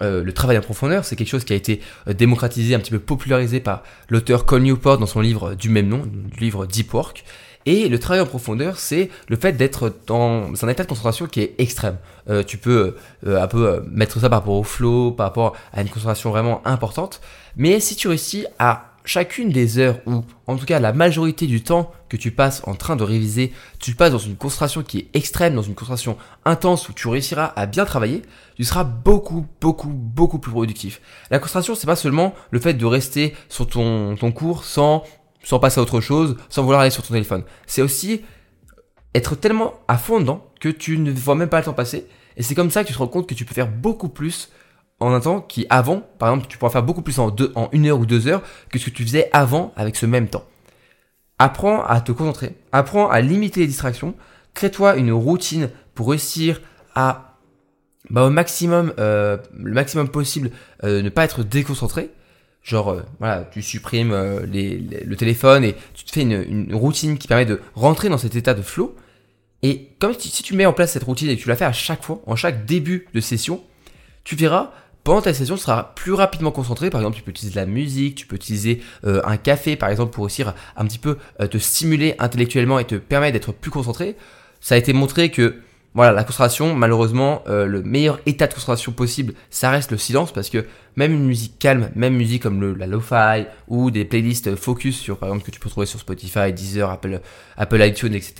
euh, 0.00 0.24
le 0.24 0.32
travail 0.32 0.56
en 0.56 0.62
profondeur, 0.62 1.04
c'est 1.04 1.16
quelque 1.16 1.28
chose 1.28 1.44
qui 1.44 1.52
a 1.52 1.56
été 1.56 1.80
euh, 2.08 2.14
démocratisé, 2.14 2.74
un 2.74 2.78
petit 2.78 2.90
peu 2.90 2.98
popularisé 2.98 3.60
par 3.60 3.82
l'auteur 4.08 4.46
Cole 4.46 4.62
Newport 4.62 4.96
dans 4.96 5.06
son 5.06 5.20
livre 5.20 5.54
du 5.54 5.68
même 5.68 5.88
nom, 5.88 6.06
du 6.06 6.40
livre 6.40 6.64
Deep 6.64 6.94
Work. 6.94 7.24
Et 7.66 7.90
le 7.90 7.98
travail 7.98 8.22
en 8.22 8.26
profondeur, 8.26 8.78
c'est 8.78 9.10
le 9.28 9.36
fait 9.36 9.52
d'être 9.52 9.94
dans 10.06 10.50
un 10.62 10.68
état 10.68 10.82
de 10.82 10.88
concentration 10.88 11.26
qui 11.26 11.42
est 11.42 11.54
extrême. 11.58 11.98
Euh, 12.30 12.42
tu 12.42 12.56
peux 12.56 12.96
un 13.26 13.46
peu 13.48 13.82
mettre 13.90 14.18
ça 14.18 14.30
par 14.30 14.38
rapport 14.38 14.54
au 14.54 14.62
flow, 14.62 15.10
par 15.12 15.26
rapport 15.26 15.54
à 15.74 15.82
une 15.82 15.90
concentration 15.90 16.30
vraiment 16.30 16.66
importante. 16.66 17.20
Mais 17.56 17.78
si 17.80 17.96
tu 17.96 18.08
réussis 18.08 18.46
à 18.58 18.89
chacune 19.10 19.50
des 19.50 19.78
heures 19.78 19.98
ou 20.06 20.22
en 20.46 20.56
tout 20.56 20.66
cas 20.66 20.78
la 20.78 20.92
majorité 20.92 21.48
du 21.48 21.64
temps 21.64 21.90
que 22.08 22.16
tu 22.16 22.30
passes 22.30 22.62
en 22.68 22.76
train 22.76 22.94
de 22.94 23.02
réviser, 23.02 23.52
tu 23.80 23.96
passes 23.96 24.12
dans 24.12 24.18
une 24.18 24.36
concentration 24.36 24.84
qui 24.84 24.98
est 24.98 25.08
extrême, 25.14 25.56
dans 25.56 25.62
une 25.62 25.74
concentration 25.74 26.16
intense 26.44 26.88
où 26.88 26.92
tu 26.92 27.08
réussiras 27.08 27.52
à 27.56 27.66
bien 27.66 27.84
travailler, 27.84 28.22
tu 28.54 28.62
seras 28.62 28.84
beaucoup, 28.84 29.46
beaucoup, 29.60 29.88
beaucoup 29.88 30.38
plus 30.38 30.52
productif. 30.52 31.00
La 31.32 31.40
concentration, 31.40 31.74
c'est 31.74 31.88
pas 31.88 31.96
seulement 31.96 32.34
le 32.52 32.60
fait 32.60 32.74
de 32.74 32.86
rester 32.86 33.34
sur 33.48 33.66
ton, 33.66 34.14
ton 34.14 34.30
cours 34.30 34.62
sans, 34.62 35.02
sans 35.42 35.58
passer 35.58 35.80
à 35.80 35.82
autre 35.82 36.00
chose, 36.00 36.36
sans 36.48 36.62
vouloir 36.62 36.82
aller 36.82 36.90
sur 36.90 37.02
ton 37.02 37.12
téléphone. 37.12 37.42
C'est 37.66 37.82
aussi 37.82 38.22
être 39.16 39.34
tellement 39.34 39.74
à 39.88 39.98
fond 39.98 40.20
dedans 40.20 40.46
que 40.60 40.68
tu 40.68 40.98
ne 40.98 41.10
vois 41.10 41.34
même 41.34 41.48
pas 41.48 41.58
le 41.58 41.64
temps 41.64 41.72
passer. 41.72 42.06
Et 42.36 42.44
c'est 42.44 42.54
comme 42.54 42.70
ça 42.70 42.84
que 42.84 42.88
tu 42.88 42.94
te 42.94 42.98
rends 42.98 43.08
compte 43.08 43.28
que 43.28 43.34
tu 43.34 43.44
peux 43.44 43.54
faire 43.54 43.68
beaucoup 43.68 44.08
plus 44.08 44.50
en 45.00 45.12
un 45.12 45.20
temps 45.20 45.40
qui 45.40 45.66
avant, 45.70 46.02
par 46.18 46.28
exemple, 46.30 46.46
tu 46.48 46.58
pourras 46.58 46.70
faire 46.70 46.82
beaucoup 46.82 47.02
plus 47.02 47.18
en, 47.18 47.30
deux, 47.30 47.52
en 47.54 47.68
une 47.72 47.86
heure 47.86 47.98
ou 47.98 48.06
deux 48.06 48.28
heures 48.28 48.42
que 48.70 48.78
ce 48.78 48.86
que 48.86 48.90
tu 48.90 49.04
faisais 49.04 49.28
avant 49.32 49.72
avec 49.76 49.96
ce 49.96 50.06
même 50.06 50.28
temps. 50.28 50.44
Apprends 51.38 51.82
à 51.84 52.00
te 52.00 52.12
concentrer, 52.12 52.56
apprends 52.70 53.08
à 53.08 53.20
limiter 53.20 53.60
les 53.60 53.66
distractions, 53.66 54.14
crée-toi 54.54 54.96
une 54.96 55.12
routine 55.12 55.70
pour 55.94 56.10
réussir 56.10 56.60
à 56.94 57.30
bah, 58.10 58.24
au 58.24 58.30
maximum, 58.30 58.92
euh, 58.98 59.36
le 59.56 59.72
maximum 59.72 60.08
possible, 60.08 60.50
euh, 60.84 61.02
ne 61.02 61.08
pas 61.08 61.24
être 61.24 61.44
déconcentré. 61.44 62.10
Genre, 62.62 62.90
euh, 62.90 63.02
voilà, 63.20 63.48
tu 63.50 63.62
supprimes 63.62 64.14
les, 64.50 64.78
le 64.78 65.16
téléphone 65.16 65.64
et 65.64 65.76
tu 65.94 66.04
te 66.04 66.12
fais 66.12 66.22
une, 66.22 66.74
routine 66.74 67.18
qui 67.18 67.28
permet 67.28 67.46
de 67.46 67.60
rentrer 67.74 68.08
dans 68.08 68.18
cet 68.18 68.36
état 68.36 68.54
de 68.54 68.62
flow. 68.62 68.96
Et 69.62 69.90
comme 69.98 70.14
si, 70.18 70.42
tu 70.42 70.54
mets 70.54 70.66
en 70.66 70.72
place 70.72 70.92
cette 70.92 71.04
routine 71.04 71.28
et 71.28 71.36
tu 71.36 71.48
la 71.48 71.56
fais 71.56 71.64
à 71.64 71.72
chaque 71.72 72.02
fois, 72.02 72.22
en 72.26 72.34
chaque 72.36 72.64
début 72.64 73.06
de 73.14 73.20
session, 73.20 73.62
tu 74.24 74.34
verras 74.34 74.72
pendant 75.10 75.22
ta 75.22 75.34
session, 75.34 75.56
tu 75.56 75.62
seras 75.62 75.90
plus 75.96 76.12
rapidement 76.12 76.52
concentré. 76.52 76.88
Par 76.88 77.00
exemple, 77.00 77.16
tu 77.16 77.24
peux 77.24 77.32
utiliser 77.32 77.52
de 77.52 77.60
la 77.60 77.66
musique, 77.66 78.14
tu 78.14 78.26
peux 78.26 78.36
utiliser 78.36 78.80
euh, 79.04 79.20
un 79.24 79.38
café, 79.38 79.74
par 79.74 79.88
exemple, 79.88 80.12
pour 80.12 80.22
aussi 80.22 80.44
un 80.44 80.86
petit 80.86 81.00
peu 81.00 81.18
euh, 81.40 81.48
te 81.48 81.58
stimuler 81.58 82.14
intellectuellement 82.20 82.78
et 82.78 82.84
te 82.84 82.94
permettre 82.94 83.32
d'être 83.32 83.50
plus 83.50 83.72
concentré. 83.72 84.14
Ça 84.60 84.76
a 84.76 84.78
été 84.78 84.92
montré 84.92 85.32
que 85.32 85.56
voilà, 85.94 86.12
la 86.12 86.22
concentration, 86.22 86.76
malheureusement, 86.76 87.42
euh, 87.48 87.66
le 87.66 87.82
meilleur 87.82 88.20
état 88.24 88.46
de 88.46 88.54
concentration 88.54 88.92
possible, 88.92 89.34
ça 89.50 89.70
reste 89.70 89.90
le 89.90 89.98
silence 89.98 90.30
parce 90.32 90.48
que 90.48 90.64
même 90.94 91.12
une 91.12 91.24
musique 91.24 91.58
calme, 91.58 91.90
même 91.96 92.14
musique 92.14 92.44
comme 92.44 92.60
le, 92.60 92.74
la 92.74 92.86
lo-fi 92.86 93.46
ou 93.66 93.90
des 93.90 94.04
playlists 94.04 94.54
focus 94.54 94.96
sur, 94.96 95.18
par 95.18 95.30
exemple, 95.30 95.44
que 95.44 95.50
tu 95.50 95.58
peux 95.58 95.70
trouver 95.70 95.86
sur 95.86 95.98
Spotify, 95.98 96.52
Deezer, 96.52 96.88
Apple, 96.88 97.20
Apple 97.56 97.82
iTunes, 97.84 98.14
etc. 98.14 98.32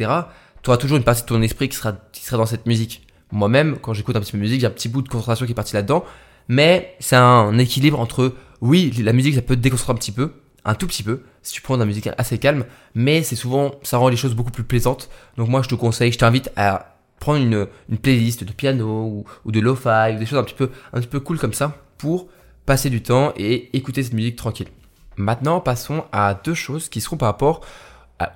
Tu 0.62 0.70
auras 0.70 0.76
toujours 0.76 0.99
une 0.99 1.02
partie 1.02 1.22
de 1.22 1.26
ton 1.26 1.43
esprit 1.43 1.69
qui 1.69 1.76
sera, 1.76 1.94
qui 2.12 2.22
sera 2.22 2.37
dans 2.37 2.46
cette 2.46 2.67
musique. 2.67 3.08
Moi-même, 3.32 3.76
quand 3.82 3.93
j'écoute 3.93 4.14
un 4.14 4.20
petit 4.20 4.31
peu 4.31 4.38
de 4.38 4.43
musique, 4.43 4.61
j'ai 4.61 4.69
un 4.69 4.70
petit 4.70 4.88
bout 4.88 5.02
de 5.02 5.08
concentration 5.08 5.46
qui 5.46 5.50
est 5.50 5.55
parti 5.56 5.75
là-dedans 5.75 6.05
mais 6.49 6.97
c'est 7.01 7.17
un 7.17 7.57
équilibre 7.59 8.01
entre, 8.01 8.35
oui, 8.61 8.93
la 9.03 9.13
musique, 9.13 9.35
ça 9.35 9.43
peut 9.43 9.57
te 9.57 9.61
déconcentrer 9.61 9.93
un 9.93 9.97
petit 9.97 10.13
peu, 10.13 10.33
un 10.65 10.75
tout 10.75 10.87
petit 10.87 11.03
peu, 11.03 11.23
si 11.43 11.55
tu 11.55 11.63
prends 11.63 11.75
de 11.75 11.81
la 11.81 11.87
musique 11.87 12.09
assez 12.19 12.39
calme, 12.39 12.65
mais 12.95 13.23
c'est 13.23 13.37
souvent, 13.37 13.73
ça 13.83 13.99
rend 13.99 14.09
les 14.09 14.17
choses 14.17 14.35
beaucoup 14.35 14.51
plus 14.51 14.65
plaisantes. 14.65 15.09
Donc 15.37 15.49
moi, 15.49 15.63
je 15.63 15.69
te 15.69 15.75
conseille, 15.75 16.13
je 16.13 16.19
t'invite 16.19 16.51
à 16.57 16.97
prendre 17.19 17.39
une, 17.39 17.67
playlist 17.99 18.45
de 18.45 18.53
piano 18.53 19.25
ou, 19.45 19.53
de 19.53 19.61
lo-fi, 19.61 20.15
ou 20.15 20.19
des 20.19 20.27
choses 20.27 20.39
un 20.39 20.45
petit 20.45 20.55
peu, 20.55 20.71
un 20.93 21.01
peu 21.01 21.21
cool 21.21 21.39
comme 21.39 21.53
ça, 21.53 21.77
pour 21.99 22.29
passer 22.67 22.91
du 22.91 23.03
temps 23.03 23.33
et 23.37 23.77
écouter 23.77 24.03
cette 24.03 24.15
musique 24.15 24.37
tranquille. 24.37 24.69
Maintenant, 25.17 25.61
passons 25.61 26.05
à 26.13 26.35
deux 26.35 26.55
choses 26.55 26.89
qui 26.89 27.01
seront 27.01 27.17
par 27.17 27.29
rapport 27.29 27.61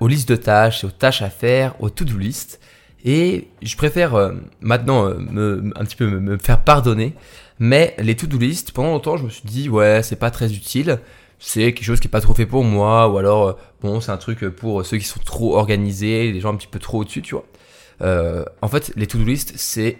aux 0.00 0.08
listes 0.08 0.28
de 0.28 0.36
tâches 0.36 0.84
aux 0.84 0.90
tâches 0.90 1.22
à 1.22 1.30
faire, 1.30 1.80
aux 1.80 1.90
to-do 1.90 2.16
list. 2.16 2.60
Et 3.04 3.48
je 3.62 3.76
préfère 3.76 4.14
euh, 4.14 4.32
maintenant 4.60 5.06
euh, 5.06 5.18
me, 5.18 5.72
un 5.76 5.84
petit 5.84 5.96
peu 5.96 6.06
me, 6.06 6.38
faire 6.38 6.64
pardonner 6.64 7.14
mais 7.60 7.94
les 7.98 8.16
to-do 8.16 8.36
list, 8.36 8.72
pendant 8.72 8.90
longtemps, 8.90 9.16
je 9.16 9.24
me 9.24 9.28
suis 9.28 9.44
dit, 9.44 9.68
ouais, 9.68 10.02
c'est 10.02 10.16
pas 10.16 10.32
très 10.32 10.52
utile. 10.52 10.98
C'est 11.38 11.72
quelque 11.72 11.84
chose 11.84 12.00
qui 12.00 12.08
est 12.08 12.10
pas 12.10 12.20
trop 12.20 12.34
fait 12.34 12.46
pour 12.46 12.64
moi, 12.64 13.08
ou 13.08 13.16
alors, 13.16 13.48
euh, 13.48 13.52
bon, 13.80 14.00
c'est 14.00 14.10
un 14.10 14.16
truc 14.16 14.48
pour 14.48 14.84
ceux 14.84 14.98
qui 14.98 15.04
sont 15.04 15.20
trop 15.24 15.56
organisés, 15.56 16.32
les 16.32 16.40
gens 16.40 16.52
un 16.52 16.56
petit 16.56 16.66
peu 16.66 16.80
trop 16.80 17.02
au-dessus, 17.02 17.22
tu 17.22 17.36
vois. 17.36 17.46
Euh, 18.02 18.44
en 18.60 18.66
fait, 18.66 18.92
les 18.96 19.06
to-do 19.06 19.24
list, 19.24 19.52
c'est 19.56 19.98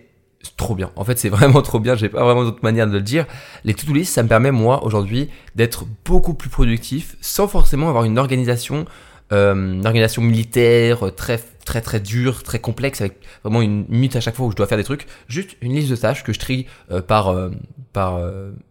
trop 0.57 0.75
bien. 0.75 0.91
En 0.97 1.05
fait, 1.05 1.17
c'est 1.17 1.29
vraiment 1.31 1.63
trop 1.63 1.79
bien. 1.79 1.95
J'ai 1.95 2.09
pas 2.09 2.25
vraiment 2.25 2.43
d'autre 2.43 2.59
manière 2.63 2.89
de 2.89 2.93
le 2.93 3.03
dire. 3.03 3.25
Les 3.63 3.75
to-do 3.75 3.93
list, 3.93 4.13
ça 4.15 4.25
me 4.25 4.29
permet, 4.29 4.51
moi, 4.51 4.85
aujourd'hui, 4.85 5.31
d'être 5.55 5.85
beaucoup 6.05 6.35
plus 6.35 6.51
productif 6.51 7.17
sans 7.21 7.47
forcément 7.47 7.89
avoir 7.89 8.03
une 8.03 8.19
organisation 8.19 8.85
euh, 9.33 9.55
une 9.55 9.87
organisation 9.87 10.21
militaire 10.21 11.07
euh, 11.07 11.11
très 11.11 11.39
très 11.65 11.81
très 11.81 12.01
dure, 12.01 12.43
très 12.43 12.59
complexe, 12.59 13.01
avec 13.01 13.19
vraiment 13.43 13.63
une 13.63 13.87
minute 13.89 14.17
à 14.17 14.21
chaque 14.21 14.35
fois 14.35 14.47
où 14.47 14.51
je 14.51 14.57
dois 14.57 14.67
faire 14.67 14.79
des 14.79 14.85
trucs. 14.85 15.07
Juste 15.29 15.57
une 15.61 15.75
liste 15.75 15.91
de 15.91 15.97
tâches 15.97 16.23
que 16.25 16.33
je 16.33 16.39
trie 16.39 16.67
euh, 16.91 17.01
par 17.03 17.35
par 17.93 18.21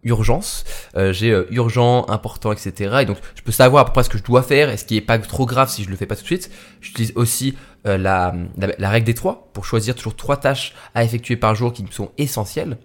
urgence. 0.02 0.64
J'ai 0.94 1.30
urgent, 1.50 2.06
important, 2.08 2.52
etc. 2.52 2.98
Et 3.02 3.04
donc 3.06 3.16
je 3.34 3.42
peux 3.42 3.52
savoir 3.52 3.82
à 3.82 3.86
peu 3.86 3.92
près 3.92 4.02
ce 4.02 4.10
que 4.10 4.18
je 4.18 4.22
dois 4.22 4.42
faire 4.42 4.68
et 4.68 4.76
ce 4.76 4.84
qui 4.84 4.96
est 4.96 5.00
pas 5.00 5.18
trop 5.18 5.46
grave 5.46 5.70
si 5.70 5.82
je 5.82 5.90
le 5.90 5.96
fais 5.96 6.06
pas 6.06 6.14
tout 6.14 6.22
de 6.22 6.26
suite. 6.26 6.50
J'utilise 6.80 7.12
aussi 7.14 7.56
la, 7.84 7.96
la, 7.96 8.34
la, 8.78 8.90
règle 8.90 9.06
des 9.06 9.14
trois 9.14 9.50
pour 9.54 9.64
choisir 9.64 9.94
toujours 9.94 10.14
trois 10.14 10.36
tâches 10.36 10.74
à 10.94 11.04
effectuer 11.04 11.36
par 11.36 11.54
jour 11.54 11.72
qui 11.72 11.82
me 11.82 11.90
sont 11.90 12.10
essentielles. 12.18 12.76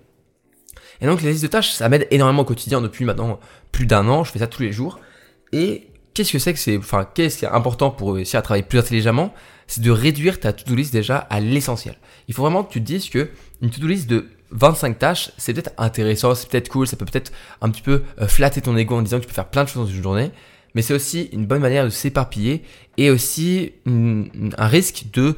Et 1.01 1.05
donc 1.05 1.21
les 1.21 1.31
listes 1.31 1.43
de 1.43 1.47
tâches, 1.47 1.71
ça 1.71 1.89
m'aide 1.89 2.07
énormément 2.11 2.41
au 2.41 2.45
quotidien 2.45 2.81
depuis 2.81 3.05
maintenant 3.05 3.39
plus 3.71 3.85
d'un 3.85 4.07
an. 4.07 4.23
Je 4.23 4.31
fais 4.31 4.39
ça 4.39 4.47
tous 4.47 4.61
les 4.61 4.71
jours. 4.71 4.99
Et 5.51 5.87
qu'est-ce 6.13 6.31
que 6.31 6.39
c'est 6.39 6.53
que 6.53 6.59
c'est, 6.59 6.77
enfin, 6.77 7.07
qu'est-ce 7.13 7.37
qui 7.39 7.45
est 7.45 7.49
important 7.49 7.91
pour 7.91 8.15
réussir 8.15 8.39
à 8.39 8.41
travailler 8.41 8.63
plus 8.63 8.79
intelligemment? 8.79 9.33
C'est 9.69 9.81
de 9.81 9.91
réduire 9.91 10.39
ta 10.39 10.51
to-do 10.51 10.75
list 10.75 10.91
déjà 10.91 11.17
à 11.17 11.39
l'essentiel. 11.39 11.95
Il 12.27 12.33
faut 12.33 12.41
vraiment 12.41 12.63
que 12.63 12.73
tu 12.73 12.81
te 12.81 12.85
dises 12.85 13.07
que 13.07 13.29
une 13.61 13.69
to-do 13.69 13.87
list 13.87 14.09
de 14.09 14.27
25 14.49 14.97
tâches, 14.97 15.31
c'est 15.37 15.53
peut-être 15.53 15.73
intéressant, 15.77 16.33
c'est 16.33 16.49
peut-être 16.49 16.69
cool, 16.69 16.87
ça 16.87 16.97
peut 16.97 17.05
peut-être 17.05 17.31
un 17.61 17.69
petit 17.69 17.83
peu 17.83 18.01
euh, 18.19 18.27
flatter 18.27 18.61
ton 18.61 18.75
ego 18.75 18.95
en 18.95 19.03
disant 19.03 19.17
que 19.17 19.21
tu 19.21 19.27
peux 19.27 19.33
faire 19.33 19.49
plein 19.49 19.63
de 19.63 19.69
choses 19.69 19.87
dans 19.87 19.93
une 19.93 20.01
journée, 20.01 20.31
mais 20.73 20.81
c'est 20.81 20.95
aussi 20.95 21.29
une 21.33 21.45
bonne 21.45 21.61
manière 21.61 21.85
de 21.85 21.91
s'éparpiller 21.91 22.63
et 22.97 23.11
aussi 23.11 23.73
un 23.85 24.67
risque 24.67 25.05
de 25.13 25.35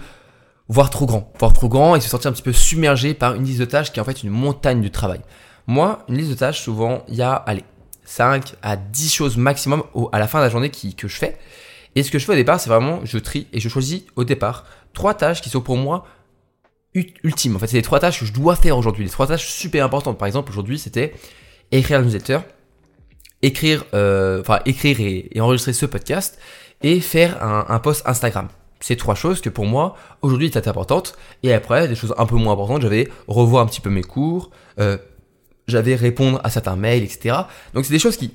voir 0.69 0.89
trop 0.89 1.05
grand, 1.05 1.33
voir 1.37 1.51
trop 1.51 1.67
grand 1.67 1.97
et 1.97 1.99
se 1.99 2.07
sentir 2.07 2.29
un 2.29 2.33
petit 2.33 2.41
peu 2.41 2.53
submergé 2.53 3.13
par 3.13 3.35
une 3.35 3.43
liste 3.43 3.59
de 3.59 3.65
tâches 3.65 3.91
qui 3.91 3.99
est 3.99 4.01
en 4.01 4.05
fait 4.05 4.23
une 4.23 4.29
montagne 4.29 4.81
de 4.81 4.87
travail. 4.87 5.19
Moi, 5.67 6.05
une 6.07 6.17
liste 6.17 6.29
de 6.29 6.35
tâches, 6.35 6.61
souvent, 6.61 7.03
il 7.09 7.15
y 7.15 7.21
a, 7.21 7.33
allez, 7.33 7.65
5 8.05 8.55
à 8.61 8.77
10 8.77 9.13
choses 9.13 9.37
maximum 9.37 9.83
à 10.13 10.19
la 10.19 10.27
fin 10.27 10.39
de 10.39 10.45
la 10.45 10.49
journée 10.49 10.69
qui, 10.69 10.95
que 10.95 11.09
je 11.09 11.17
fais. 11.17 11.37
Et 11.95 12.03
ce 12.03 12.11
que 12.11 12.19
je 12.19 12.25
fais 12.25 12.33
au 12.33 12.35
départ, 12.35 12.59
c'est 12.59 12.69
vraiment, 12.69 13.01
je 13.03 13.17
trie 13.17 13.47
et 13.53 13.59
je 13.59 13.69
choisis 13.69 14.03
au 14.15 14.23
départ 14.23 14.65
trois 14.93 15.13
tâches 15.13 15.41
qui 15.41 15.49
sont 15.49 15.61
pour 15.61 15.77
moi 15.77 16.05
ultimes. 17.23 17.55
En 17.55 17.59
fait, 17.59 17.67
c'est 17.67 17.77
les 17.77 17.83
trois 17.83 17.99
tâches 17.99 18.19
que 18.19 18.25
je 18.25 18.33
dois 18.33 18.55
faire 18.55 18.77
aujourd'hui, 18.77 19.05
les 19.05 19.09
trois 19.09 19.27
tâches 19.27 19.47
super 19.47 19.85
importantes. 19.85 20.17
Par 20.17 20.27
exemple, 20.27 20.51
aujourd'hui, 20.51 20.77
c'était 20.77 21.13
écrire 21.71 21.99
la 21.99 22.05
newsletter, 22.05 22.39
écrire, 23.41 23.85
euh, 23.93 24.41
enfin, 24.41 24.59
écrire 24.65 24.99
et, 24.99 25.29
enregistrer 25.39 25.73
ce 25.73 25.85
podcast 25.85 26.39
et 26.81 26.99
faire 26.99 27.41
un, 27.43 27.79
post 27.79 28.03
Instagram. 28.05 28.47
C'est 28.79 28.95
trois 28.95 29.15
choses 29.15 29.41
que 29.41 29.49
pour 29.49 29.65
moi, 29.65 29.95
aujourd'hui, 30.21 30.47
étaient 30.47 30.67
importantes. 30.67 31.15
Et 31.43 31.53
après, 31.53 31.87
des 31.87 31.95
choses 31.95 32.15
un 32.17 32.25
peu 32.25 32.35
moins 32.35 32.53
importantes, 32.53 32.81
j'avais 32.81 33.07
revoir 33.27 33.63
un 33.63 33.67
petit 33.67 33.81
peu 33.81 33.91
mes 33.91 34.01
cours, 34.01 34.49
euh, 34.79 34.97
j'avais 35.67 35.95
répondre 35.95 36.41
à 36.43 36.49
certains 36.49 36.75
mails, 36.75 37.03
etc. 37.03 37.37
Donc 37.73 37.85
c'est 37.85 37.93
des 37.93 37.99
choses 37.99 38.17
qui, 38.17 38.33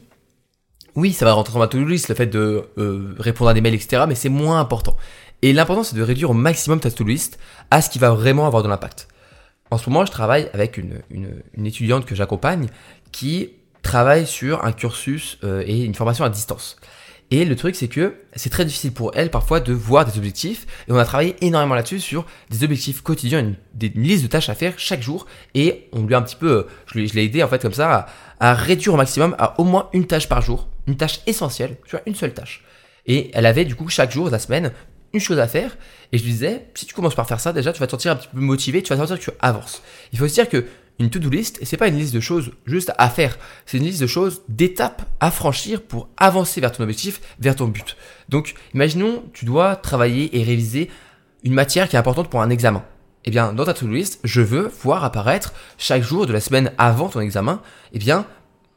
oui, 0.96 1.12
ça 1.12 1.24
va 1.24 1.32
rentrer 1.34 1.52
dans 1.52 1.60
ma 1.60 1.68
to-do 1.68 1.84
list, 1.84 2.08
le 2.08 2.14
fait 2.14 2.26
de 2.26 2.64
euh, 2.78 3.14
répondre 3.18 3.50
à 3.50 3.54
des 3.54 3.60
mails, 3.60 3.74
etc. 3.74 4.04
Mais 4.08 4.14
c'est 4.14 4.30
moins 4.30 4.58
important. 4.58 4.96
Et 5.42 5.52
l'important, 5.52 5.84
c'est 5.84 5.96
de 5.96 6.02
réduire 6.02 6.30
au 6.30 6.34
maximum 6.34 6.80
ta 6.80 6.90
to-do 6.90 7.10
list 7.10 7.38
à 7.70 7.82
ce 7.82 7.90
qui 7.90 7.98
va 7.98 8.10
vraiment 8.10 8.46
avoir 8.46 8.62
de 8.62 8.68
l'impact. 8.68 9.08
En 9.70 9.78
ce 9.78 9.90
moment, 9.90 10.06
je 10.06 10.10
travaille 10.10 10.48
avec 10.54 10.78
une, 10.78 11.02
étudiante 11.64 12.06
que 12.06 12.14
j'accompagne 12.14 12.68
qui 13.12 13.50
travaille 13.82 14.26
sur 14.26 14.64
un 14.64 14.72
cursus 14.72 15.38
euh, 15.44 15.62
et 15.66 15.82
une 15.82 15.94
formation 15.94 16.24
à 16.24 16.30
distance. 16.30 16.76
Et 17.30 17.44
le 17.44 17.56
truc, 17.56 17.74
c'est 17.74 17.88
que 17.88 18.14
c'est 18.36 18.50
très 18.50 18.64
difficile 18.64 18.92
pour 18.92 19.10
elle 19.14 19.30
parfois 19.30 19.58
de 19.58 19.72
voir 19.72 20.04
des 20.04 20.16
objectifs. 20.16 20.66
Et 20.88 20.92
on 20.92 20.96
a 20.96 21.04
travaillé 21.04 21.34
énormément 21.40 21.74
là-dessus 21.74 21.98
sur 21.98 22.24
des 22.50 22.62
objectifs 22.62 23.02
quotidiens, 23.02 23.40
une, 23.40 23.56
liste 23.94 24.22
de 24.22 24.28
tâches 24.28 24.48
à 24.48 24.54
faire 24.54 24.74
chaque 24.76 25.02
jour. 25.02 25.26
Et 25.54 25.88
on 25.92 26.02
lui 26.02 26.14
a 26.14 26.18
un 26.18 26.22
petit 26.22 26.36
peu, 26.36 26.50
euh, 26.50 26.62
je, 26.86 26.98
l'ai 26.98 27.24
aidé 27.24 27.42
en 27.42 27.48
fait 27.48 27.60
comme 27.60 27.72
ça 27.72 28.06
à, 28.38 28.54
réduire 28.54 28.94
au 28.94 28.96
maximum 28.96 29.34
à 29.38 29.58
au 29.60 29.64
moins 29.64 29.88
une 29.92 30.06
tâche 30.06 30.28
par 30.28 30.40
jour, 30.40 30.68
une 30.86 30.96
tâche 30.96 31.20
essentielle, 31.26 31.76
tu 31.84 31.92
vois, 31.92 32.02
une 32.06 32.14
seule 32.14 32.32
tâche. 32.32 32.62
Et 33.06 33.30
elle 33.34 33.46
avait 33.46 33.64
du 33.64 33.74
coup 33.74 33.88
chaque 33.88 34.12
jour 34.12 34.26
de 34.26 34.30
la 34.30 34.38
semaine 34.38 34.72
une 35.12 35.20
chose 35.20 35.38
à 35.40 35.48
faire. 35.48 35.76
Et 36.12 36.18
je 36.18 36.22
lui 36.22 36.30
disais, 36.30 36.66
si 36.74 36.86
tu 36.86 36.94
commences 36.94 37.14
par 37.14 37.26
faire 37.26 37.40
ça, 37.40 37.52
déjà, 37.52 37.72
tu 37.72 37.80
vas 37.80 37.86
te 37.86 37.92
sentir 37.92 38.12
un 38.12 38.16
petit 38.16 38.28
peu 38.32 38.40
motivé, 38.40 38.82
tu 38.82 38.92
vas 38.92 38.98
sentir 38.98 39.18
que 39.18 39.24
tu 39.24 39.30
avances. 39.40 39.82
Il 40.12 40.18
faut 40.18 40.28
se 40.28 40.34
dire 40.34 40.48
que 40.48 40.64
une 40.98 41.10
to-do 41.10 41.28
list, 41.28 41.58
c'est 41.62 41.76
pas 41.76 41.88
une 41.88 41.98
liste 41.98 42.14
de 42.14 42.20
choses 42.20 42.52
juste 42.64 42.92
à 42.96 43.08
faire, 43.10 43.38
c'est 43.66 43.78
une 43.78 43.84
liste 43.84 44.00
de 44.00 44.06
choses, 44.06 44.42
d'étapes 44.48 45.02
à 45.20 45.30
franchir 45.30 45.82
pour 45.82 46.08
avancer 46.16 46.60
vers 46.60 46.72
ton 46.72 46.82
objectif, 46.82 47.20
vers 47.38 47.56
ton 47.56 47.66
but. 47.66 47.96
Donc, 48.28 48.54
imaginons, 48.74 49.24
tu 49.32 49.44
dois 49.44 49.76
travailler 49.76 50.38
et 50.38 50.42
réviser 50.42 50.90
une 51.44 51.52
matière 51.52 51.88
qui 51.88 51.96
est 51.96 51.98
importante 51.98 52.30
pour 52.30 52.40
un 52.40 52.50
examen. 52.50 52.84
Eh 53.24 53.30
bien, 53.30 53.52
dans 53.52 53.64
ta 53.64 53.74
to-do 53.74 53.92
list, 53.92 54.20
je 54.24 54.40
veux 54.40 54.70
voir 54.82 55.04
apparaître 55.04 55.52
chaque 55.78 56.02
jour 56.02 56.26
de 56.26 56.32
la 56.32 56.40
semaine 56.40 56.72
avant 56.78 57.08
ton 57.08 57.20
examen, 57.20 57.60
eh 57.92 57.98
bien, 57.98 58.26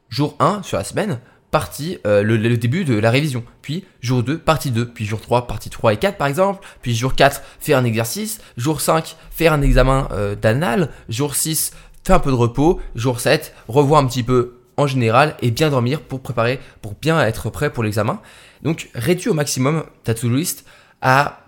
jour 0.08 0.36
1 0.40 0.62
sur 0.62 0.76
la 0.76 0.84
semaine, 0.84 1.20
partie, 1.50 1.98
euh, 2.06 2.22
le, 2.22 2.56
début 2.56 2.84
de 2.84 2.94
la 2.94 3.10
révision. 3.10 3.44
Puis 3.62 3.84
jour 4.00 4.22
2, 4.22 4.38
partie 4.38 4.70
2. 4.70 4.88
Puis 4.88 5.04
jour 5.04 5.20
3, 5.20 5.46
partie 5.46 5.70
3 5.70 5.94
et 5.94 5.96
4 5.96 6.16
par 6.16 6.26
exemple. 6.26 6.66
Puis 6.82 6.94
jour 6.94 7.14
4, 7.14 7.42
faire 7.58 7.78
un 7.78 7.84
exercice. 7.84 8.40
Jour 8.56 8.80
5, 8.80 9.16
faire 9.30 9.52
un 9.52 9.62
examen 9.62 10.08
euh, 10.12 10.34
d'anal. 10.34 10.90
Jour 11.08 11.34
6, 11.34 11.72
faire 12.04 12.16
un 12.16 12.20
peu 12.20 12.30
de 12.30 12.36
repos. 12.36 12.80
Jour 12.94 13.20
7, 13.20 13.54
revoir 13.68 14.02
un 14.02 14.06
petit 14.06 14.22
peu 14.22 14.60
en 14.76 14.86
général 14.86 15.36
et 15.42 15.50
bien 15.50 15.70
dormir 15.70 16.00
pour 16.00 16.20
préparer, 16.20 16.58
pour 16.82 16.94
bien 16.94 17.20
être 17.22 17.50
prêt 17.50 17.70
pour 17.70 17.84
l'examen. 17.84 18.20
Donc 18.62 18.90
réduis 18.94 19.30
au 19.30 19.34
maximum 19.34 19.84
ta 20.04 20.14
to-do 20.14 20.34
list 20.34 20.64
à 21.02 21.40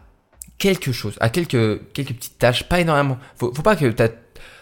quelque 0.59 0.93
chose, 0.93 1.17
à 1.21 1.29
quelques, 1.29 1.93
quelques 1.93 2.15
petites 2.15 2.39
tâches, 2.39 2.69
pas 2.69 2.81
énormément. 2.81 3.19
Faut, 3.37 3.51
pas 3.51 3.77
que 3.77 3.93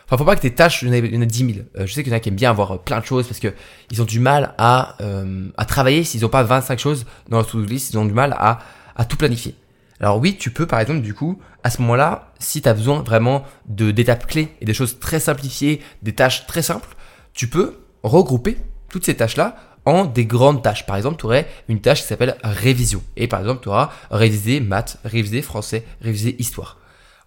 Enfin, 0.07 0.17
faut 0.17 0.25
pas 0.25 0.35
que 0.35 0.41
tes 0.41 0.53
tâches, 0.53 0.83
il 0.83 0.89
y 0.89 1.17
en 1.17 1.23
a, 1.23 1.25
10 1.25 1.39
000. 1.39 1.51
Euh, 1.79 1.87
je 1.87 1.93
sais 1.93 2.03
qu'il 2.03 2.11
y 2.11 2.15
en 2.15 2.17
a 2.17 2.21
qui 2.21 2.31
aiment 2.31 2.35
bien 2.35 2.51
avoir 2.51 2.73
euh, 2.73 2.79
plein 2.79 2.99
de 2.99 3.05
choses 3.05 3.29
parce 3.29 3.39
que 3.39 3.55
ils 3.93 4.03
ont 4.03 4.05
du 4.05 4.19
mal 4.19 4.55
à, 4.59 4.97
euh, 5.03 5.49
à 5.57 5.65
travailler 5.65 6.03
s'ils 6.03 6.23
n'ont 6.23 6.29
pas 6.29 6.43
25 6.43 6.79
choses 6.81 7.07
dans 7.29 7.37
leur 7.37 7.47
to-do 7.47 7.65
list, 7.65 7.93
ils 7.93 7.99
ont 7.99 8.05
du 8.05 8.13
mal 8.13 8.35
à, 8.37 8.59
à 8.97 9.05
tout 9.05 9.17
planifier. 9.17 9.55
Alors 10.01 10.19
oui, 10.19 10.37
tu 10.39 10.51
peux 10.51 10.67
par 10.67 10.81
exemple 10.81 11.03
du 11.03 11.15
coup, 11.15 11.41
à 11.63 11.71
ce 11.71 11.81
moment-là, 11.83 12.33
si 12.39 12.63
tu 12.63 12.69
as 12.69 12.75
besoin 12.75 13.03
vraiment 13.03 13.45
de 13.67 13.91
d'étapes 13.91 14.27
clés 14.27 14.49
et 14.61 14.65
des 14.65 14.75
choses 14.75 14.99
très 14.99 15.21
simplifiées, 15.21 15.81
des 16.03 16.15
tâches 16.15 16.47
très 16.47 16.63
simples, 16.63 16.89
tu 17.35 17.49
peux 17.49 17.79
regrouper 18.03 18.57
toutes 18.89 19.05
ces 19.05 19.15
tâches-là 19.15 19.57
en 19.85 20.05
des 20.05 20.25
grandes 20.25 20.63
tâches. 20.63 20.87
Par 20.87 20.97
exemple, 20.97 21.19
tu 21.19 21.27
aurais 21.27 21.47
une 21.69 21.81
tâche 21.81 22.03
qui 22.03 22.07
s'appelle 22.07 22.37
révision. 22.43 23.03
Et 23.17 23.29
par 23.29 23.41
exemple, 23.41 23.63
tu 23.63 23.69
auras 23.69 23.91
réviser 24.11 24.61
maths, 24.61 24.99
réviser 25.05 25.43
français, 25.43 25.85
réviser 26.01 26.37
histoire. 26.39 26.79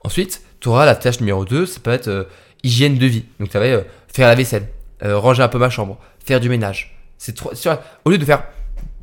Ensuite, 0.03 0.41
tu 0.59 0.69
auras 0.69 0.85
la 0.85 0.95
tâche 0.95 1.19
numéro 1.19 1.45
2, 1.45 1.65
ça 1.65 1.79
peut 1.79 1.91
être 1.91 2.27
hygiène 2.63 2.97
de 2.97 3.05
vie. 3.05 3.25
Donc, 3.39 3.49
tu 3.49 3.57
vas 3.57 3.63
euh, 3.65 3.83
faire 4.07 4.27
la 4.27 4.35
vaisselle, 4.35 4.67
euh, 5.03 5.17
ranger 5.17 5.43
un 5.43 5.47
peu 5.47 5.57
ma 5.57 5.69
chambre, 5.69 5.97
faire 6.23 6.39
du 6.39 6.49
ménage. 6.49 6.97
C'est 7.17 7.35
trop. 7.35 7.51
Au 8.05 8.09
lieu 8.09 8.17
de 8.17 8.25
faire 8.25 8.43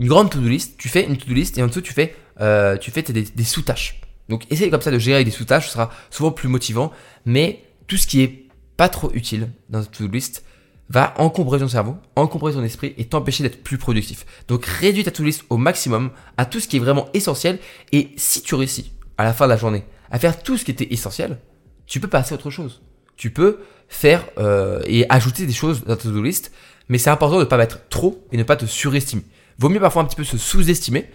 une 0.01 0.09
grande 0.09 0.31
to-do 0.31 0.49
list, 0.49 0.77
tu 0.79 0.89
fais 0.89 1.05
une 1.07 1.17
to-do 1.17 1.35
list 1.35 1.57
et 1.59 1.63
en 1.63 1.69
dessous, 1.69 1.83
tu 1.83 1.93
fais, 1.93 2.17
euh, 2.41 2.77
tu 2.77 2.91
fais 2.91 3.03
des, 3.03 3.45
sous-tâches. 3.45 4.01
Donc, 4.29 4.51
essaye 4.51 4.71
comme 4.71 4.81
ça 4.81 4.91
de 4.91 4.99
gérer 4.99 5.17
avec 5.17 5.27
des 5.27 5.33
sous-tâches, 5.33 5.67
ce 5.67 5.73
sera 5.75 5.91
souvent 6.11 6.33
plus 6.33 6.49
motivant. 6.49 6.91
Mais 7.27 7.63
tout 7.87 7.97
ce 7.97 8.07
qui 8.07 8.23
est 8.23 8.47
pas 8.77 8.89
trop 8.89 9.13
utile 9.13 9.51
dans 9.69 9.83
ta 9.83 9.87
to-do 9.87 10.11
list 10.11 10.45
va 10.89 11.15
encombrer 11.19 11.61
ton 11.61 11.69
cerveau, 11.69 11.97
encombrer 12.17 12.55
ton 12.55 12.65
esprit 12.65 12.95
et 12.99 13.05
t'empêcher 13.05 13.45
d'être 13.45 13.63
plus 13.63 13.79
productif. 13.79 14.27
Donc, 14.49 14.65
réduis 14.65 15.05
ta 15.05 15.11
to-do 15.11 15.27
list 15.27 15.45
au 15.51 15.57
maximum 15.57 16.11
à 16.37 16.47
tout 16.47 16.59
ce 16.59 16.67
qui 16.67 16.79
est 16.79 16.81
vraiment 16.81 17.09
essentiel. 17.15 17.59
Et 17.93 18.11
si 18.17 18.43
tu 18.43 18.55
réussis 18.55 18.93
à 19.19 19.25
la 19.25 19.33
fin 19.33 19.45
de 19.45 19.51
la 19.51 19.57
journée 19.57 19.85
à 20.11 20.19
faire 20.19 20.43
tout 20.43 20.57
ce 20.57 20.65
qui 20.65 20.73
était 20.73 20.93
essentiel, 20.93 21.39
tu 21.87 22.01
peux 22.01 22.09
passer 22.09 22.33
à 22.33 22.35
autre 22.37 22.51
chose 22.51 22.81
tu 23.21 23.31
peux 23.31 23.59
faire 23.87 24.25
euh, 24.39 24.81
et 24.87 25.05
ajouter 25.11 25.45
des 25.45 25.53
choses 25.53 25.85
dans 25.85 25.95
ta 25.95 26.05
to-do 26.05 26.23
list, 26.23 26.53
mais 26.89 26.97
c'est 26.97 27.11
important 27.11 27.37
de 27.37 27.41
ne 27.41 27.45
pas 27.45 27.59
mettre 27.59 27.87
trop 27.91 28.27
et 28.33 28.39
ne 28.39 28.45
pas 28.45 28.57
te 28.57 28.65
surestimer. 28.65 29.25
Vaut 29.61 29.69
mieux 29.69 29.79
parfois 29.79 30.03
un 30.03 30.07
petit 30.07 30.17
peu 30.17 30.25
se 30.25 30.39
sous-estimer, 30.39 31.11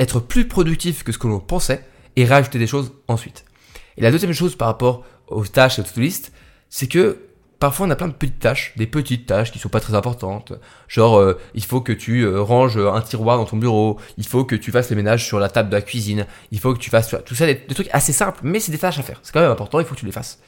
être 0.00 0.18
plus 0.18 0.48
productif 0.48 1.04
que 1.04 1.12
ce 1.12 1.18
que 1.18 1.28
l'on 1.28 1.38
pensait 1.38 1.84
et 2.16 2.24
rajouter 2.24 2.58
des 2.58 2.66
choses 2.66 2.92
ensuite. 3.06 3.44
Et 3.96 4.02
la 4.02 4.10
deuxième 4.10 4.32
chose 4.32 4.56
par 4.56 4.66
rapport 4.66 5.04
aux 5.28 5.46
tâches 5.46 5.78
et 5.78 5.82
aux 5.82 5.84
to-do 5.84 6.08
c'est 6.68 6.88
que 6.88 7.20
parfois 7.60 7.86
on 7.86 7.90
a 7.90 7.96
plein 7.96 8.08
de 8.08 8.12
petites 8.12 8.40
tâches, 8.40 8.74
des 8.76 8.88
petites 8.88 9.26
tâches 9.26 9.52
qui 9.52 9.60
sont 9.60 9.68
pas 9.68 9.78
très 9.78 9.94
importantes. 9.94 10.52
Genre, 10.88 11.16
euh, 11.16 11.38
il 11.54 11.64
faut 11.64 11.80
que 11.80 11.92
tu 11.92 12.22
euh, 12.22 12.42
ranges 12.42 12.76
un 12.76 13.00
tiroir 13.00 13.38
dans 13.38 13.44
ton 13.44 13.56
bureau, 13.56 14.00
il 14.18 14.26
faut 14.26 14.44
que 14.44 14.56
tu 14.56 14.72
fasses 14.72 14.90
le 14.90 14.96
ménage 14.96 15.24
sur 15.24 15.38
la 15.38 15.48
table 15.48 15.70
de 15.70 15.76
la 15.76 15.82
cuisine, 15.82 16.26
il 16.50 16.58
faut 16.58 16.74
que 16.74 16.80
tu 16.80 16.90
fasses 16.90 17.14
tout 17.24 17.36
ça, 17.36 17.46
des, 17.46 17.54
des 17.54 17.74
trucs 17.74 17.88
assez 17.92 18.12
simples, 18.12 18.40
mais 18.42 18.58
c'est 18.58 18.72
des 18.72 18.78
tâches 18.78 18.98
à 18.98 19.02
faire. 19.02 19.20
C'est 19.22 19.32
quand 19.32 19.40
même 19.40 19.50
important, 19.50 19.78
il 19.78 19.86
faut 19.86 19.94
que 19.94 20.00
tu 20.00 20.06
les 20.06 20.12
fasses 20.12 20.40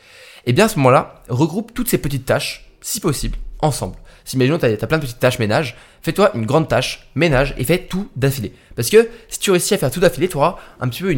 et 0.47 0.51
eh 0.51 0.53
bien 0.55 0.67
à 0.67 0.69
ce 0.69 0.77
moment-là, 0.79 1.23
regroupe 1.29 1.75
toutes 1.75 1.89
ces 1.89 1.99
petites 1.99 2.25
tâches, 2.25 2.71
si 2.81 3.01
possible, 3.01 3.37
ensemble. 3.61 3.97
Si 4.29 4.37
imaginons 4.37 4.59
tu 4.59 4.67
as, 4.67 4.87
plein 4.87 4.99
de 4.99 5.03
petites 5.05 5.21
tâches 5.21 5.39
ménage, 5.39 5.75
fais-toi 6.03 6.33
une 6.35 6.45
grande 6.45 6.69
tâche 6.69 7.09
ménage 7.15 7.55
et 7.57 7.65
fais 7.65 7.79
tout 7.79 8.11
d'affilée. 8.15 8.53
Parce 8.77 8.91
que 8.91 9.09
si 9.31 9.41
tu 9.41 9.51
réussis 9.51 9.73
à 9.73 9.79
faire 9.79 9.91
tout 9.91 10.01
d'affilée, 10.01 10.29
tu 10.29 10.37
auras 10.37 10.57
un 10.81 10.89
petit 10.91 11.03
peu 11.03 11.11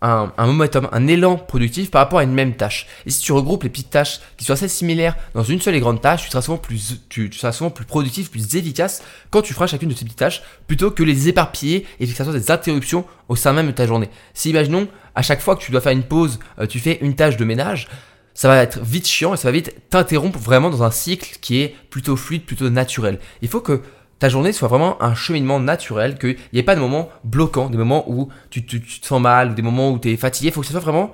un, 0.00 0.32
un, 0.34 0.46
momentum, 0.46 0.88
un 0.90 1.06
élan 1.08 1.36
productif 1.36 1.90
par 1.90 2.00
rapport 2.00 2.20
à 2.20 2.22
une 2.22 2.32
même 2.32 2.54
tâche. 2.54 2.86
Et 3.04 3.10
si 3.10 3.20
tu 3.20 3.32
regroupes 3.32 3.64
les 3.64 3.68
petites 3.68 3.90
tâches 3.90 4.20
qui 4.38 4.46
sont 4.46 4.54
assez 4.54 4.66
similaires 4.66 5.14
dans 5.34 5.42
une 5.42 5.60
seule 5.60 5.74
et 5.74 5.80
grande 5.80 6.00
tâche, 6.00 6.24
tu 6.24 6.30
seras 6.30 6.40
souvent 6.40 6.56
plus, 6.56 7.02
tu 7.10 7.30
seras 7.34 7.52
souvent 7.52 7.68
plus 7.68 7.84
productif, 7.84 8.30
plus 8.30 8.56
efficace 8.56 9.02
quand 9.28 9.42
tu 9.42 9.52
feras 9.52 9.66
chacune 9.66 9.90
de 9.90 9.94
ces 9.94 10.06
petites 10.06 10.18
tâches 10.18 10.42
plutôt 10.66 10.90
que 10.90 11.02
les 11.02 11.28
éparpiller 11.28 11.84
et 12.00 12.06
que 12.06 12.14
ça 12.14 12.24
soit 12.24 12.32
des 12.32 12.50
interruptions 12.50 13.04
au 13.28 13.36
sein 13.36 13.52
même 13.52 13.66
de 13.66 13.72
ta 13.72 13.86
journée. 13.86 14.08
Si 14.32 14.48
imaginons 14.48 14.88
à 15.14 15.20
chaque 15.20 15.42
fois 15.42 15.54
que 15.54 15.60
tu 15.60 15.70
dois 15.70 15.82
faire 15.82 15.92
une 15.92 16.04
pause, 16.04 16.38
euh, 16.58 16.66
tu 16.66 16.78
fais 16.78 16.96
une 17.02 17.14
tâche 17.14 17.36
de 17.36 17.44
ménage, 17.44 17.88
ça 18.38 18.46
va 18.46 18.62
être 18.62 18.78
vite 18.78 19.08
chiant 19.08 19.34
et 19.34 19.36
ça 19.36 19.48
va 19.48 19.52
vite 19.52 19.74
t'interrompre 19.90 20.38
vraiment 20.38 20.70
dans 20.70 20.84
un 20.84 20.92
cycle 20.92 21.38
qui 21.40 21.60
est 21.60 21.74
plutôt 21.90 22.14
fluide, 22.14 22.44
plutôt 22.44 22.70
naturel. 22.70 23.18
Il 23.42 23.48
faut 23.48 23.60
que 23.60 23.82
ta 24.20 24.28
journée 24.28 24.52
soit 24.52 24.68
vraiment 24.68 25.02
un 25.02 25.12
cheminement 25.16 25.58
naturel, 25.58 26.16
qu'il 26.18 26.36
n'y 26.52 26.60
ait 26.60 26.62
pas 26.62 26.76
de 26.76 26.80
moments 26.80 27.08
bloquants, 27.24 27.68
des 27.68 27.76
moments 27.76 28.08
où 28.08 28.28
tu, 28.50 28.64
te 28.64 29.04
sens 29.04 29.20
mal, 29.20 29.50
ou 29.50 29.54
des 29.54 29.62
moments 29.62 29.90
où 29.90 29.98
tu 29.98 30.12
es 30.12 30.16
fatigué. 30.16 30.50
Il 30.50 30.52
faut 30.52 30.60
que 30.60 30.68
ce 30.68 30.72
soit 30.72 30.80
vraiment, 30.80 31.10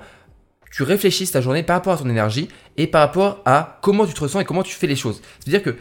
tu 0.71 0.83
réfléchisses 0.83 1.31
ta 1.31 1.41
journée 1.41 1.63
par 1.63 1.77
rapport 1.77 1.93
à 1.93 1.97
ton 1.97 2.07
énergie 2.07 2.47
et 2.77 2.85
par 2.85 3.01
rapport 3.01 3.41
à 3.45 3.79
comment 3.81 4.05
tu 4.05 4.13
te 4.13 4.21
ressens 4.21 4.41
et 4.41 4.45
comment 4.45 4.61
tu 4.61 4.75
fais 4.75 4.85
les 4.85 4.95
choses. 4.95 5.23
C'est-à-dire 5.39 5.63
que 5.63 5.75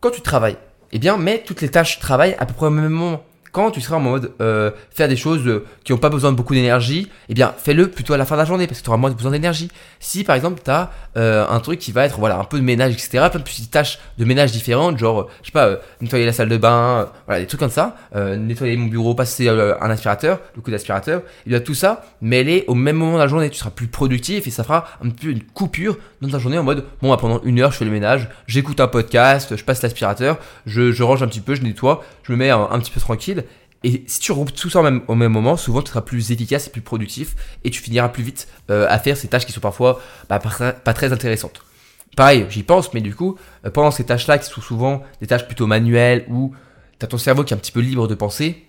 quand 0.00 0.10
tu 0.10 0.22
travailles, 0.22 0.56
eh 0.90 0.98
bien, 0.98 1.16
mets 1.18 1.44
toutes 1.46 1.60
les 1.60 1.68
tâches 1.68 2.00
travail 2.00 2.34
à 2.40 2.46
peu 2.46 2.54
près 2.54 2.66
au 2.66 2.70
même 2.70 2.88
moment 2.88 3.22
quand 3.52 3.70
tu 3.70 3.80
seras 3.80 3.96
en 3.96 4.00
mode 4.00 4.32
euh, 4.40 4.70
faire 4.90 5.08
des 5.08 5.16
choses 5.16 5.46
euh, 5.46 5.64
qui 5.84 5.92
n'ont 5.92 5.98
pas 5.98 6.08
besoin 6.08 6.30
de 6.30 6.36
beaucoup 6.36 6.54
d'énergie, 6.54 7.08
eh 7.28 7.34
bien 7.34 7.54
fais-le 7.56 7.90
plutôt 7.90 8.14
à 8.14 8.16
la 8.16 8.24
fin 8.24 8.36
de 8.36 8.40
la 8.40 8.44
journée 8.44 8.66
parce 8.66 8.80
que 8.80 8.84
tu 8.84 8.90
auras 8.90 8.98
moins 8.98 9.10
besoin 9.10 9.32
d'énergie. 9.32 9.70
Si 9.98 10.24
par 10.24 10.36
exemple 10.36 10.60
tu 10.64 10.70
as 10.70 10.90
euh, 11.16 11.46
un 11.48 11.60
truc 11.60 11.78
qui 11.78 11.92
va 11.92 12.04
être 12.04 12.18
voilà 12.18 12.38
un 12.38 12.44
peu 12.44 12.58
de 12.58 12.64
ménage 12.64 12.92
etc, 12.92 13.26
plein 13.30 13.40
de 13.40 13.44
petites 13.44 13.70
tâches 13.70 13.98
de 14.18 14.24
ménage 14.24 14.52
différentes, 14.52 14.98
genre 14.98 15.28
je 15.42 15.46
sais 15.46 15.52
pas 15.52 15.76
nettoyer 16.00 16.26
la 16.26 16.32
salle 16.32 16.48
de 16.48 16.56
bain, 16.56 17.08
voilà 17.26 17.40
des 17.40 17.46
trucs 17.46 17.60
comme 17.60 17.70
ça, 17.70 17.96
nettoyer 18.14 18.76
mon 18.76 18.86
bureau, 18.86 19.14
passer 19.14 19.48
un 19.48 19.90
aspirateur, 19.90 20.40
le 20.54 20.62
coup 20.62 20.70
d'aspirateur, 20.70 21.22
et 21.46 21.50
bien 21.50 21.60
tout 21.60 21.74
ça 21.74 22.04
mêlé 22.20 22.64
au 22.68 22.74
même 22.74 22.96
moment 22.96 23.14
de 23.14 23.18
la 23.18 23.26
journée, 23.26 23.50
tu 23.50 23.58
seras 23.58 23.70
plus 23.70 23.88
productif 23.88 24.46
et 24.46 24.50
ça 24.50 24.64
fera 24.64 24.86
un 25.04 25.10
peu 25.10 25.28
une 25.28 25.42
coupure 25.42 25.98
dans 26.20 26.28
ta 26.28 26.38
journée 26.38 26.58
en 26.58 26.62
mode 26.62 26.84
bon 27.02 27.10
bah, 27.10 27.16
pendant 27.18 27.40
une 27.42 27.60
heure 27.60 27.72
je 27.72 27.78
fais 27.78 27.84
le 27.84 27.90
ménage, 27.90 28.28
j'écoute 28.46 28.80
un 28.80 28.88
podcast, 28.88 29.56
je 29.56 29.64
passe 29.64 29.82
l'aspirateur, 29.82 30.38
je, 30.66 31.02
range 31.02 31.22
un 31.22 31.28
petit 31.28 31.40
peu, 31.40 31.54
je 31.54 31.62
nettoie, 31.62 32.04
je 32.22 32.32
me 32.32 32.36
mets 32.38 32.50
un 32.50 32.78
petit 32.78 32.90
peu 32.90 33.00
tranquille 33.00 33.40
et 33.82 34.04
si 34.06 34.20
tu 34.20 34.32
regroupes 34.32 34.54
tout 34.54 34.68
ça 34.68 34.80
au 34.80 34.82
même, 34.82 35.02
au 35.08 35.14
même, 35.14 35.32
moment, 35.32 35.56
souvent 35.56 35.80
tu 35.80 35.88
seras 35.88 36.02
plus 36.02 36.32
efficace 36.32 36.66
et 36.66 36.70
plus 36.70 36.82
productif 36.82 37.34
et 37.64 37.70
tu 37.70 37.80
finiras 37.80 38.10
plus 38.10 38.22
vite 38.22 38.46
euh, 38.70 38.86
à 38.90 38.98
faire 38.98 39.16
ces 39.16 39.28
tâches 39.28 39.46
qui 39.46 39.52
sont 39.52 39.60
parfois 39.60 40.00
bah, 40.28 40.38
pas, 40.38 40.92
très 40.92 41.12
intéressantes. 41.12 41.62
Pareil, 42.14 42.44
j'y 42.50 42.62
pense, 42.62 42.92
mais 42.92 43.00
du 43.00 43.14
coup, 43.14 43.38
euh, 43.64 43.70
pendant 43.70 43.90
ces 43.90 44.04
tâches-là 44.04 44.38
qui 44.38 44.50
sont 44.50 44.60
souvent 44.60 45.02
des 45.20 45.26
tâches 45.26 45.46
plutôt 45.46 45.66
manuelles 45.66 46.26
où 46.28 46.52
tu 46.98 47.04
as 47.06 47.08
ton 47.08 47.16
cerveau 47.16 47.42
qui 47.42 47.54
est 47.54 47.56
un 47.56 47.60
petit 47.60 47.72
peu 47.72 47.80
libre 47.80 48.06
de 48.06 48.14
penser, 48.14 48.66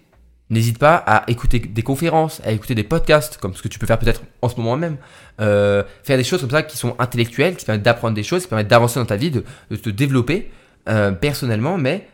n'hésite 0.50 0.78
pas 0.78 0.96
à 0.96 1.30
écouter 1.30 1.60
des 1.60 1.84
conférences, 1.84 2.40
à 2.46 2.52
écouter 2.54 2.76
des 2.76 2.84
podcasts, 2.84 3.38
comme 3.38 3.54
ce 3.54 3.62
que 3.62 3.68
tu 3.68 3.80
peux 3.80 3.88
faire 3.88 4.00
peut-être 4.00 4.22
en 4.42 4.48
ce 4.48 4.56
moment 4.56 4.78
même, 4.78 4.96
euh, 5.42 5.84
faire 6.04 6.18
des 6.18 6.24
choses 6.24 6.40
comme 6.40 6.52
ça 6.52 6.64
qui 6.64 6.78
sont 6.78 6.96
intellectuelles, 7.00 7.58
qui 7.58 7.66
permettent 7.66 7.84
d'apprendre 7.84 8.16
des 8.16 8.24
choses, 8.24 8.44
qui 8.44 8.48
permettent 8.48 8.70
d'avancer 8.70 8.98
dans 8.98 9.06
ta 9.06 9.18
vie, 9.18 9.32
de, 9.32 9.44
de 9.70 9.76
te 9.76 9.90
développer 9.90 10.52
personnellement, 11.22 11.78
mais 11.78 12.08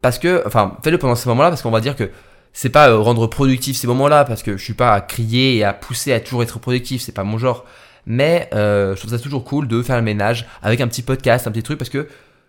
parce 0.00 0.18
que, 0.18 0.42
enfin, 0.46 0.76
fais-le 0.82 0.98
pendant 0.98 1.14
ces 1.14 1.28
moments-là 1.28 1.50
parce 1.50 1.62
qu'on 1.62 1.70
va 1.70 1.80
dire 1.80 1.96
que 1.96 2.10
c'est 2.52 2.70
pas 2.70 2.88
euh, 2.88 2.98
rendre 2.98 3.26
productif 3.26 3.76
ces 3.76 3.86
moments-là 3.86 4.24
parce 4.24 4.42
que 4.42 4.56
je 4.56 4.64
suis 4.64 4.74
pas 4.74 4.92
à 4.92 5.00
crier 5.00 5.56
et 5.56 5.64
à 5.64 5.72
pousser 5.72 6.12
à 6.12 6.20
toujours 6.20 6.42
être 6.42 6.58
productif, 6.58 7.02
c'est 7.02 7.12
pas 7.12 7.24
mon 7.24 7.38
genre. 7.38 7.64
Mais 8.06 8.48
euh, 8.54 8.94
je 8.94 9.00
trouve 9.00 9.10
ça 9.10 9.18
toujours 9.18 9.44
cool 9.44 9.68
de 9.68 9.82
faire 9.82 9.96
le 9.96 10.02
ménage 10.02 10.46
avec 10.62 10.80
un 10.80 10.88
petit 10.88 11.02
podcast, 11.02 11.46
un 11.46 11.50
petit 11.50 11.62
truc 11.62 11.78
parce 11.78 11.90
que 11.90 12.08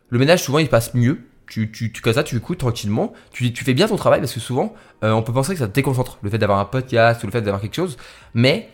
le 0.10 0.20
ménage 0.20 0.44
souvent 0.44 0.60
il 0.60 0.70
passe 0.70 0.94
mieux. 0.94 1.22
Tu, 1.48 1.72
tu, 1.72 1.92
tu 1.92 2.04
comme 2.04 2.14
ça, 2.14 2.24
tu 2.24 2.38
écoutes 2.38 2.60
tranquillement, 2.60 3.12
tu, 3.32 3.52
tu 3.52 3.64
fais 3.64 3.74
bien 3.74 3.88
ton 3.88 3.96
travail 3.96 4.20
parce 4.20 4.34
que 4.34 4.40
souvent 4.40 4.76
euh, 5.04 5.12
on 5.12 5.24
peut 5.24 5.34
penser 5.34 5.54
que 5.54 5.60
ça 5.60 5.68
te 5.68 5.74
déconcentre 5.74 6.20
le 6.22 6.30
fait 6.30 6.38
d'avoir 6.38 6.60
un 6.60 6.66
podcast 6.66 7.24
ou 7.24 7.28
le 7.28 7.32
fait 7.32 7.42
d'avoir 7.42 7.60
quelque 7.60 7.76
chose, 7.76 7.98
mais 8.36 8.70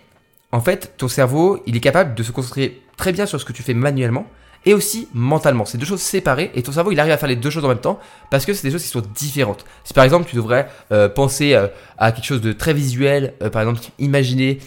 en 0.51 0.59
fait 0.59 0.93
ton 0.97 1.07
cerveau 1.07 1.63
il 1.65 1.77
est 1.77 1.81
capable 1.81 2.15
de 2.15 2.21
se 2.21 2.33
concentrer 2.33 2.81
très 2.97 3.13
bien 3.13 3.25
sur 3.25 3.39
ce 3.39 3.45
que 3.45 3.53
tu 3.53 3.63
fais 3.63 3.73
manuellement 3.73 4.27
et 4.65 4.73
aussi 4.73 5.07
mentalement. 5.13 5.65
C'est 5.65 5.77
deux 5.77 5.85
choses 5.85 6.01
séparées 6.01 6.51
et 6.55 6.63
ton 6.63 6.71
cerveau 6.71 6.91
il 6.91 6.99
arrive 6.99 7.13
à 7.13 7.17
faire 7.17 7.29
les 7.29 7.35
deux 7.35 7.49
choses 7.49 7.65
en 7.65 7.69
même 7.69 7.77
temps 7.77 7.99
parce 8.31 8.45
que 8.45 8.53
c'est 8.53 8.67
des 8.67 8.71
choses 8.71 8.83
qui 8.83 8.89
sont 8.89 9.03
différentes. 9.15 9.65
Si 9.83 9.93
par 9.93 10.03
exemple 10.03 10.29
tu 10.29 10.35
devrais 10.35 10.67
euh, 10.91 11.09
penser 11.09 11.53
euh, 11.53 11.67
à 11.97 12.11
quelque 12.11 12.25
chose 12.25 12.41
de 12.41 12.53
très 12.53 12.73
visuel, 12.73 13.33
euh, 13.41 13.49
par 13.49 13.61
exemple 13.61 13.81
imaginer 13.99 14.59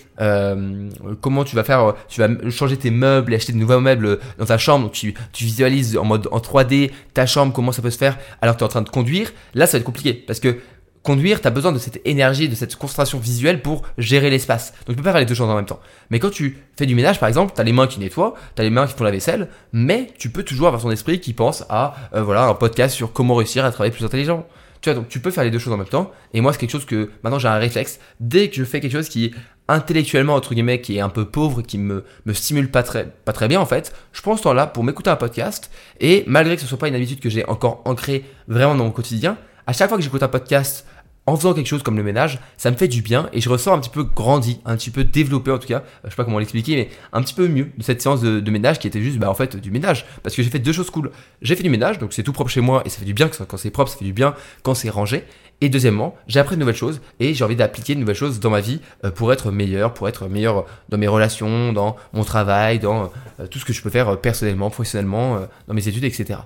comment 1.21 1.45
tu 1.45 1.55
vas 1.55 1.63
faire, 1.63 1.95
tu 2.09 2.21
vas 2.21 2.29
changer 2.51 2.77
tes 2.77 2.91
meubles 2.91 3.33
et 3.33 3.37
acheter 3.37 3.53
de 3.53 3.59
nouveaux 3.59 3.79
meubles 3.79 4.19
dans 4.39 4.47
ta 4.47 4.59
chambre, 4.59 4.87
donc 4.87 4.93
tu, 4.93 5.15
tu 5.33 5.45
visualises 5.45 5.97
en 5.97 6.05
mode 6.05 6.27
en 6.33 6.39
3D 6.39 6.91
ta 7.15 7.25
chambre, 7.25 7.53
comment 7.53 7.71
ça 7.71 7.83
peut 7.83 7.91
se 7.91 7.99
faire 7.99 8.19
alors 8.43 8.57
que 8.57 8.59
tu 8.59 8.65
es 8.65 8.67
en 8.67 8.71
train 8.71 8.83
de 8.83 8.89
conduire, 8.89 9.31
là 9.55 9.69
ça 9.69 9.77
va 9.77 9.79
être 9.79 9.85
compliqué 9.85 10.15
parce 10.15 10.41
que 10.41 10.59
conduire, 11.03 11.41
tu 11.41 11.47
as 11.47 11.51
besoin 11.51 11.73
de 11.73 11.79
cette 11.79 12.01
énergie, 12.05 12.49
de 12.49 12.55
cette 12.55 12.77
concentration 12.77 13.19
visuelle 13.19 13.63
pour 13.63 13.83
gérer 13.99 14.31
l'espace. 14.31 14.73
Donc 14.87 14.95
tu 14.95 14.97
peux 14.97 15.03
pas 15.03 15.13
faire 15.13 15.21
les 15.21 15.27
deux 15.27 15.35
choses 15.35 15.49
en 15.49 15.57
même 15.57 15.67
temps. 15.67 15.81
Mais 16.11 16.19
quand 16.19 16.31
tu 16.31 16.59
fais 16.77 16.87
du 16.87 16.95
ménage, 16.95 17.19
par 17.21 17.29
exemple, 17.29 17.53
tu 17.55 17.61
as 17.61 17.65
les 17.65 17.73
mains 17.73 17.87
qui 17.87 18.01
nettoient, 18.01 18.35
tu 18.57 18.61
as 18.61 18.65
les 18.65 18.71
mains 18.71 18.87
qui 18.87 18.95
font 18.95 19.05
la 19.05 19.11
vaisselle, 19.11 19.49
mais 19.73 20.09
tu 20.19 20.31
peux 20.31 20.43
toujours 20.43 20.67
avoir 20.67 20.83
ton 20.83 20.91
esprit 20.91 21.21
qui 21.21 21.33
pense 21.33 21.65
à 21.69 21.95
euh, 22.15 22.23
voilà 22.23 22.45
un 22.45 22.55
podcast 22.55 22.95
sur 22.95 23.13
comment 23.13 23.35
réussir 23.35 23.65
à 23.65 23.71
travailler 23.71 23.93
plus 23.93 24.05
intelligent. 24.05 24.47
Tu 24.81 24.91
vois, 24.91 24.99
donc 24.99 25.09
tu 25.09 25.19
peux 25.21 25.31
faire 25.31 25.45
les 25.45 25.51
deux 25.51 25.59
choses 25.59 25.73
en 25.73 25.77
même 25.77 25.89
temps. 25.89 26.13
Et 26.35 26.41
moi, 26.41 26.53
c'est 26.53 26.59
quelque 26.59 26.71
chose 26.71 26.85
que 26.85 27.11
maintenant 27.23 27.39
j'ai 27.39 27.49
un 27.49 27.59
réflexe. 27.59 27.99
Dès 28.21 28.49
que 28.49 28.57
je 28.57 28.65
fais 28.65 28.81
quelque 28.81 28.93
chose 28.93 29.09
qui 29.09 29.27
est 29.27 29.31
intellectuellement, 29.67 30.35
entre 30.35 30.55
guillemets, 30.55 30.81
qui 30.81 30.97
est 30.97 31.01
un 31.01 31.09
peu 31.09 31.25
pauvre, 31.25 31.63
qui 31.63 31.79
me, 31.79 32.05
me 32.25 32.33
stimule 32.33 32.71
pas 32.71 32.83
très, 32.83 33.07
pas 33.25 33.33
très 33.33 33.49
bien 33.49 33.61
en 33.61 33.67
fait, 33.67 33.95
je 34.13 34.23
prends 34.23 34.37
ce 34.37 34.43
temps-là 34.43 34.67
pour 34.67 34.85
m'écouter 34.85 35.11
un 35.11 35.17
podcast. 35.17 35.71
Et 36.01 36.25
malgré 36.27 36.57
que 36.57 36.63
ce 36.63 36.69
soit 36.69 36.79
pas 36.79 36.89
une 36.89 36.95
habitude 36.95 37.21
que 37.21 37.29
j'ai 37.29 37.45
encore 37.47 37.83
ancrée 37.85 38.25
vraiment 38.47 38.75
dans 38.75 38.85
mon 38.85 38.91
quotidien, 38.91 39.37
à 39.69 39.73
chaque 39.75 39.89
fois 39.89 39.99
que 39.99 40.03
j'écoute 40.03 40.23
un 40.23 40.29
podcast 40.29 40.87
en 41.27 41.37
faisant 41.37 41.53
quelque 41.53 41.67
chose 41.67 41.83
comme 41.83 41.99
le 41.99 42.03
ménage, 42.03 42.41
ça 42.57 42.71
me 42.71 42.77
fait 42.77 42.89
du 42.89 43.03
bien 43.03 43.29
et 43.35 43.43
je 43.43 43.51
ressens 43.51 43.75
un 43.75 43.79
petit 43.81 43.91
peu 43.91 44.03
grandi, 44.03 44.63
un 44.65 44.77
petit 44.79 44.89
peu 44.89 45.05
développé 45.05 45.51
en 45.51 45.59
tout 45.59 45.69
cas, 45.69 45.85
je 46.05 46.09
sais 46.09 46.17
pas 46.17 46.25
comment 46.25 46.39
l'expliquer, 46.39 46.75
mais 46.75 46.89
un 47.13 47.21
petit 47.21 47.35
peu 47.35 47.49
mieux 47.49 47.71
de 47.77 47.83
cette 47.83 48.01
séance 48.01 48.23
de, 48.23 48.51
ménage 48.51 48.79
qui 48.79 48.87
était 48.87 49.03
juste 49.03 49.19
bah, 49.19 49.29
en 49.29 49.35
fait 49.35 49.57
du 49.57 49.71
ménage. 49.71 50.07
Parce 50.23 50.35
que 50.35 50.43
j'ai 50.43 50.49
fait 50.49 50.59
deux 50.59 50.73
choses 50.73 50.89
cool. 50.89 51.11
J'ai 51.43 51.55
fait 51.55 51.63
du 51.63 51.69
ménage, 51.69 51.99
donc 51.99 52.15
c'est 52.15 52.23
tout 52.23 52.33
propre 52.33 52.49
chez 52.49 52.63
moi 52.63 52.81
et 52.87 52.89
ça 52.89 52.99
fait 52.99 53.05
du 53.05 53.13
bien 53.13 53.29
quand 53.29 53.59
c'est 53.59 53.71
propre, 53.71 53.91
ça 53.91 53.99
fait 53.99 54.07
du 54.07 54.15
bien 54.15 54.35
quand 54.63 54.73
c'est 54.73 54.89
rangé. 54.89 55.25
Et 55.61 55.69
deuxièmement, 55.69 56.17
j'ai 56.29 56.41
appris 56.41 56.57
de 56.57 56.61
nouvelles 56.61 56.75
choses 56.75 57.03
et 57.21 57.35
j'ai 57.35 57.45
envie 57.45 57.57
d'appliquer 57.57 57.95
de 57.95 58.01
nouvelles 58.01 58.17
choses 58.17 58.41
dans 58.41 58.49
ma 58.49 58.61
vie 58.61 58.81
euh, 59.05 59.11
pour 59.11 59.35
être 59.35 59.51
meilleur, 59.51 59.93
pour 59.93 60.09
être 60.09 60.29
meilleur 60.29 60.65
dans 60.89 60.97
mes 60.97 61.09
relations, 61.09 61.75
dans 61.75 61.97
mon 62.15 62.25
travail, 62.25 62.79
dans 62.79 63.13
euh, 63.39 63.47
tout 63.49 63.59
ce 63.59 63.67
que 63.67 63.75
je 63.75 63.83
peux 63.83 63.91
faire 63.91 64.09
euh, 64.09 64.17
personnellement, 64.17 64.71
professionnellement, 64.71 65.47
dans 65.67 65.75
mes 65.75 65.87
études, 65.89 66.05
etc. 66.05 66.39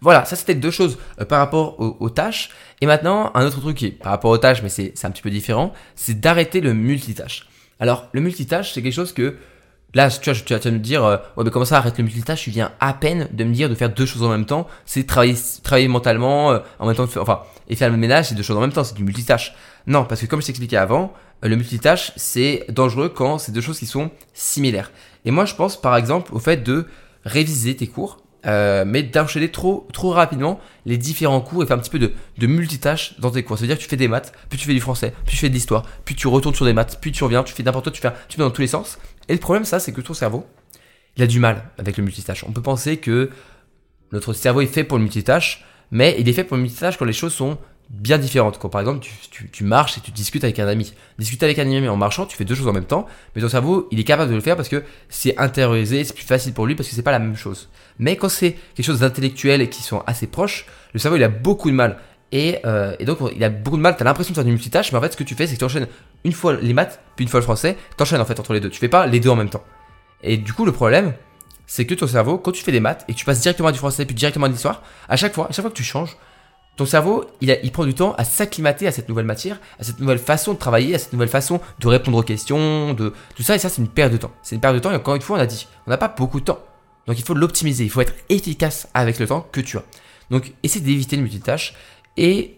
Voilà, 0.00 0.24
ça 0.24 0.36
c'était 0.36 0.54
deux 0.54 0.70
choses 0.70 0.98
euh, 1.20 1.24
par 1.24 1.38
rapport 1.38 1.78
aux, 1.78 2.10
tâches. 2.10 2.50
Et 2.80 2.86
maintenant, 2.86 3.30
un 3.34 3.46
autre 3.46 3.60
truc 3.60 3.76
qui 3.76 3.86
est 3.86 3.90
par 3.90 4.12
rapport 4.12 4.30
aux 4.30 4.38
tâches, 4.38 4.62
mais 4.62 4.68
c'est 4.68 5.04
un 5.04 5.10
petit 5.10 5.22
peu 5.22 5.30
différent, 5.30 5.72
c'est 5.94 6.20
d'arrêter 6.20 6.60
le 6.60 6.74
multitâche. 6.74 7.48
Alors, 7.80 8.08
le 8.12 8.20
multitâche, 8.20 8.72
c'est 8.72 8.82
quelque 8.82 8.94
chose 8.94 9.12
que 9.12 9.36
Là, 9.94 10.10
tu 10.10 10.28
vois, 10.28 10.40
tu 10.40 10.54
vas 10.54 10.70
me 10.72 10.78
dire, 10.78 11.04
euh, 11.04 11.16
ouais, 11.36 11.44
mais 11.44 11.50
comment 11.50 11.64
ça, 11.64 11.78
arrête 11.78 11.96
le 11.98 12.04
multitâche? 12.04 12.42
Tu 12.42 12.50
viens 12.50 12.72
à 12.80 12.94
peine 12.94 13.28
de 13.32 13.44
me 13.44 13.54
dire 13.54 13.68
de 13.68 13.76
faire 13.76 13.90
deux 13.90 14.06
choses 14.06 14.24
en 14.24 14.28
même 14.28 14.44
temps. 14.44 14.66
C'est 14.86 15.06
travailler, 15.06 15.36
travailler 15.62 15.86
mentalement, 15.86 16.50
euh, 16.50 16.58
en 16.80 16.86
même 16.86 16.96
temps, 16.96 17.06
enfin, 17.20 17.42
et 17.68 17.76
faire 17.76 17.90
le 17.90 17.96
ménage, 17.96 18.28
c'est 18.28 18.34
deux 18.34 18.42
choses 18.42 18.56
en 18.56 18.60
même 18.60 18.72
temps, 18.72 18.82
c'est 18.82 18.96
du 18.96 19.04
multitâche. 19.04 19.54
Non, 19.86 20.04
parce 20.04 20.20
que 20.20 20.26
comme 20.26 20.42
je 20.42 20.46
t'expliquais 20.46 20.76
avant, 20.76 21.12
le 21.42 21.54
multitâche, 21.54 22.12
c'est 22.16 22.64
dangereux 22.70 23.08
quand 23.08 23.38
c'est 23.38 23.52
deux 23.52 23.60
choses 23.60 23.78
qui 23.78 23.86
sont 23.86 24.10
similaires. 24.32 24.90
Et 25.24 25.30
moi, 25.30 25.44
je 25.44 25.54
pense, 25.54 25.80
par 25.80 25.96
exemple, 25.96 26.34
au 26.34 26.40
fait 26.40 26.64
de 26.64 26.86
réviser 27.24 27.76
tes 27.76 27.86
cours 27.86 28.18
euh, 28.46 28.84
mais 28.86 29.02
d'enchaîner 29.02 29.50
trop, 29.50 29.88
trop 29.92 30.10
rapidement 30.10 30.60
les 30.86 30.98
différents 30.98 31.40
cours 31.40 31.62
et 31.62 31.66
faire 31.66 31.76
un 31.76 31.80
petit 31.80 31.90
peu 31.90 31.98
de, 31.98 32.12
de 32.38 32.46
multitâche 32.46 33.18
dans 33.18 33.30
tes 33.30 33.42
cours. 33.42 33.58
C'est-à-dire 33.58 33.76
que 33.76 33.82
tu 33.82 33.88
fais 33.88 33.96
des 33.96 34.08
maths, 34.08 34.32
puis 34.48 34.58
tu 34.58 34.66
fais 34.66 34.74
du 34.74 34.80
français, 34.80 35.14
puis 35.24 35.34
tu 35.34 35.40
fais 35.40 35.48
de 35.48 35.54
l'histoire, 35.54 35.84
puis 36.04 36.14
tu 36.14 36.28
retournes 36.28 36.54
sur 36.54 36.64
des 36.64 36.72
maths, 36.72 36.98
puis 37.00 37.12
tu 37.12 37.24
reviens, 37.24 37.42
tu 37.42 37.54
fais 37.54 37.62
n'importe 37.62 37.84
quoi, 37.84 37.92
tu 37.92 38.00
fais, 38.00 38.12
tu 38.28 38.36
fais 38.36 38.42
dans 38.42 38.50
tous 38.50 38.60
les 38.60 38.68
sens. 38.68 38.98
Et 39.28 39.32
le 39.32 39.40
problème, 39.40 39.64
ça, 39.64 39.80
c'est 39.80 39.92
que 39.92 40.00
ton 40.00 40.14
cerveau, 40.14 40.46
il 41.16 41.22
a 41.22 41.26
du 41.26 41.40
mal 41.40 41.70
avec 41.78 41.96
le 41.96 42.04
multitâche. 42.04 42.44
On 42.46 42.52
peut 42.52 42.62
penser 42.62 42.98
que 42.98 43.30
notre 44.12 44.32
cerveau 44.32 44.60
est 44.60 44.66
fait 44.66 44.84
pour 44.84 44.98
le 44.98 45.04
multitâche, 45.04 45.64
mais 45.90 46.16
il 46.18 46.28
est 46.28 46.32
fait 46.32 46.44
pour 46.44 46.56
le 46.56 46.62
multitâche 46.62 46.96
quand 46.96 47.04
les 47.04 47.12
choses 47.12 47.32
sont 47.32 47.58
bien 47.90 48.18
différentes. 48.18 48.58
Quand 48.58 48.68
par 48.68 48.80
exemple 48.80 49.06
tu, 49.52 49.64
marches 49.64 49.98
et 49.98 50.00
tu 50.00 50.10
discutes 50.10 50.44
avec 50.44 50.58
un 50.58 50.66
ami. 50.66 50.92
Discuter 51.18 51.46
avec 51.46 51.58
un 51.58 51.62
ami 51.62 51.88
en 51.88 51.96
marchant, 51.96 52.26
tu 52.26 52.36
fais 52.36 52.44
deux 52.44 52.54
choses 52.54 52.68
en 52.68 52.72
même 52.72 52.84
temps, 52.84 53.06
mais 53.34 53.42
ton 53.42 53.48
cerveau, 53.48 53.88
il 53.90 54.00
est 54.00 54.04
capable 54.04 54.30
de 54.30 54.34
le 54.34 54.40
faire 54.40 54.56
parce 54.56 54.68
que 54.68 54.82
c'est 55.08 55.38
intériorisé, 55.38 56.04
c'est 56.04 56.14
plus 56.14 56.24
facile 56.24 56.52
pour 56.52 56.66
lui 56.66 56.74
parce 56.74 56.88
que 56.88 56.94
c'est 56.94 57.02
pas 57.02 57.12
la 57.12 57.18
même 57.18 57.36
chose. 57.36 57.68
Mais 57.98 58.16
quand 58.16 58.28
c'est 58.28 58.56
quelque 58.74 58.86
chose 58.86 59.00
d'intellectuel 59.00 59.60
et 59.60 59.68
qui 59.68 59.82
sont 59.82 60.02
assez 60.06 60.26
proches, 60.26 60.66
le 60.92 60.98
cerveau, 60.98 61.16
il 61.16 61.22
a 61.22 61.28
beaucoup 61.28 61.70
de 61.70 61.76
mal. 61.76 61.98
Et, 62.32 62.58
euh, 62.64 62.96
donc, 63.04 63.18
il 63.36 63.44
a 63.44 63.50
beaucoup 63.50 63.76
de 63.76 63.82
mal, 63.82 63.96
tu 63.96 64.02
as 64.02 64.04
l'impression 64.04 64.32
de 64.32 64.34
faire 64.34 64.44
du 64.44 64.50
multitâche, 64.50 64.90
mais 64.90 64.98
en 64.98 65.00
fait, 65.00 65.12
ce 65.12 65.16
que 65.16 65.22
tu 65.22 65.36
fais, 65.36 65.46
c'est 65.46 65.54
que 65.54 65.60
tu 65.60 65.64
enchaînes 65.64 65.86
une 66.24 66.32
fois 66.32 66.54
les 66.54 66.72
maths, 66.72 67.00
puis 67.14 67.24
une 67.24 67.28
fois 67.28 67.38
le 67.38 67.44
français, 67.44 67.76
tu 67.96 68.02
enchaînes 68.02 68.20
en 68.20 68.24
fait 68.24 68.40
entre 68.40 68.52
les 68.54 68.60
deux. 68.60 68.70
Tu 68.70 68.80
fais 68.80 68.88
pas 68.88 69.06
les 69.06 69.20
deux 69.20 69.28
en 69.28 69.36
même 69.36 69.50
temps. 69.50 69.62
Et 70.22 70.36
du 70.36 70.52
coup, 70.52 70.64
le 70.64 70.72
problème, 70.72 71.12
c'est 71.66 71.86
que 71.86 71.94
ton 71.94 72.06
cerveau, 72.06 72.38
quand 72.38 72.50
tu 72.50 72.64
fais 72.64 72.72
des 72.72 72.80
maths 72.80 73.04
et 73.08 73.12
que 73.12 73.18
tu 73.18 73.24
passes 73.24 73.40
directement 73.40 73.70
du 73.70 73.78
français, 73.78 74.04
puis 74.04 74.14
directement 74.14 74.46
à 74.46 74.48
l'histoire, 74.48 74.82
à 75.08 75.16
chaque 75.16 75.34
fois, 75.34 75.48
à 75.48 75.52
chaque 75.52 75.62
fois 75.62 75.70
que 75.70 75.76
tu 75.76 75.84
changes, 75.84 76.16
ton 76.76 76.86
cerveau, 76.86 77.24
il, 77.40 77.56
il, 77.62 77.70
prend 77.70 77.84
du 77.84 77.94
temps 77.94 78.14
à 78.18 78.24
s'acclimater 78.24 78.86
à 78.86 78.92
cette 78.92 79.08
nouvelle 79.08 79.26
matière, 79.26 79.60
à 79.78 79.84
cette 79.84 80.00
nouvelle 80.00 80.18
façon 80.18 80.54
de 80.54 80.58
travailler, 80.58 80.94
à 80.94 80.98
cette 80.98 81.12
nouvelle 81.12 81.28
façon 81.28 81.60
de 81.78 81.86
répondre 81.86 82.18
aux 82.18 82.22
questions, 82.22 82.94
de 82.94 83.12
tout 83.36 83.42
ça. 83.42 83.54
Et 83.54 83.58
ça, 83.58 83.68
c'est 83.68 83.80
une 83.80 83.88
perte 83.88 84.12
de 84.12 84.16
temps. 84.16 84.32
C'est 84.42 84.56
une 84.56 84.60
perte 84.60 84.74
de 84.74 84.80
temps. 84.80 84.90
Et 84.90 84.96
encore 84.96 85.14
une 85.14 85.22
fois, 85.22 85.36
on 85.36 85.40
a 85.40 85.46
dit, 85.46 85.68
on 85.86 85.90
n'a 85.90 85.98
pas 85.98 86.08
beaucoup 86.08 86.40
de 86.40 86.46
temps. 86.46 86.58
Donc, 87.06 87.18
il 87.18 87.24
faut 87.24 87.34
l'optimiser. 87.34 87.84
Il 87.84 87.90
faut 87.90 88.00
être 88.00 88.14
efficace 88.28 88.88
avec 88.92 89.18
le 89.18 89.26
temps 89.26 89.46
que 89.52 89.60
tu 89.60 89.76
as. 89.76 89.84
Donc, 90.30 90.52
essaie 90.64 90.80
d'éviter 90.80 91.16
le 91.16 91.22
multitâche. 91.22 91.74
Et 92.16 92.56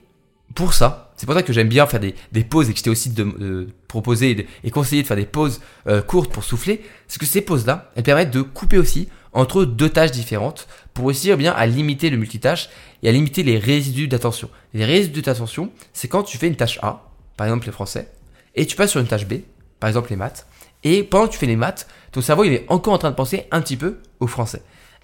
pour 0.55 0.73
ça, 0.73 1.13
c'est 1.17 1.27
pour 1.27 1.35
ça 1.35 1.43
que 1.43 1.53
j'aime 1.53 1.69
bien 1.69 1.87
faire 1.87 2.01
des, 2.01 2.15
des 2.33 2.45
pauses 2.45 2.71
et 2.71 2.73
que 2.73 2.79
je 2.79 2.85
t'ai 2.85 2.91
aussi 2.91 3.11
de, 3.11 3.69
proposer 3.89 4.47
et, 4.65 4.71
conseiller 4.71 5.03
de 5.03 5.07
faire 5.07 5.17
des 5.17 5.27
pauses 5.27 5.61
euh, 5.89 6.01
courtes 6.01 6.33
pour 6.33 6.45
souffler. 6.45 6.83
C'est 7.09 7.19
que 7.19 7.27
ces 7.27 7.41
pauses-là, 7.41 7.91
elles 7.97 8.03
permettent 8.03 8.31
de 8.31 8.43
couper 8.43 8.79
aussi 8.79 9.09
entre 9.37 9.65
deux 9.65 9.91
tâches 9.91 10.11
différentes 10.11 10.67
pour 10.95 11.07
réussir 11.07 11.37
bien 11.37 11.53
à 11.53 11.67
limiter 11.67 12.11
le 12.11 12.17
multitâche 12.17 12.69
et 13.03 13.09
à 13.09 13.13
limiter 13.13 13.43
les 13.43 13.59
résidus 13.59 14.09
d'attention. 14.09 14.51
Les 14.75 14.85
résidus 14.85 15.23
d'attention, 15.23 15.71
c'est 15.93 16.09
quand 16.09 16.23
tu 16.23 16.39
fais 16.39 16.49
une 16.49 16.57
tâche 16.57 16.79
A, 16.83 17.11
par 17.37 17.47
exemple 17.47 17.67
les 17.67 17.73
français, 17.73 18.11
et 18.55 18.67
tu 18.67 18.77
passes 18.77 18.91
sur 18.91 19.01
une 19.01 19.07
tâche 19.07 19.27
B, 19.27 19.35
par 19.79 19.89
exemple 19.89 20.11
les 20.11 20.17
maths, 20.17 20.47
et 20.83 21.03
pendant 21.03 21.27
que 21.27 21.33
tu 21.33 21.39
fais 21.39 21.47
les 21.47 21.57
maths, 21.57 21.87
ton 22.13 22.23
cerveau 22.23 22.45
il 22.45 22.53
est 22.53 22.65
encore 22.69 22.95
en 22.95 22.99
train 22.99 23.11
de 23.11 23.17
penser 23.17 23.47
un 23.51 23.61
petit 23.61 23.77
peu 23.77 23.99
au 24.21 24.27
français. 24.27 24.63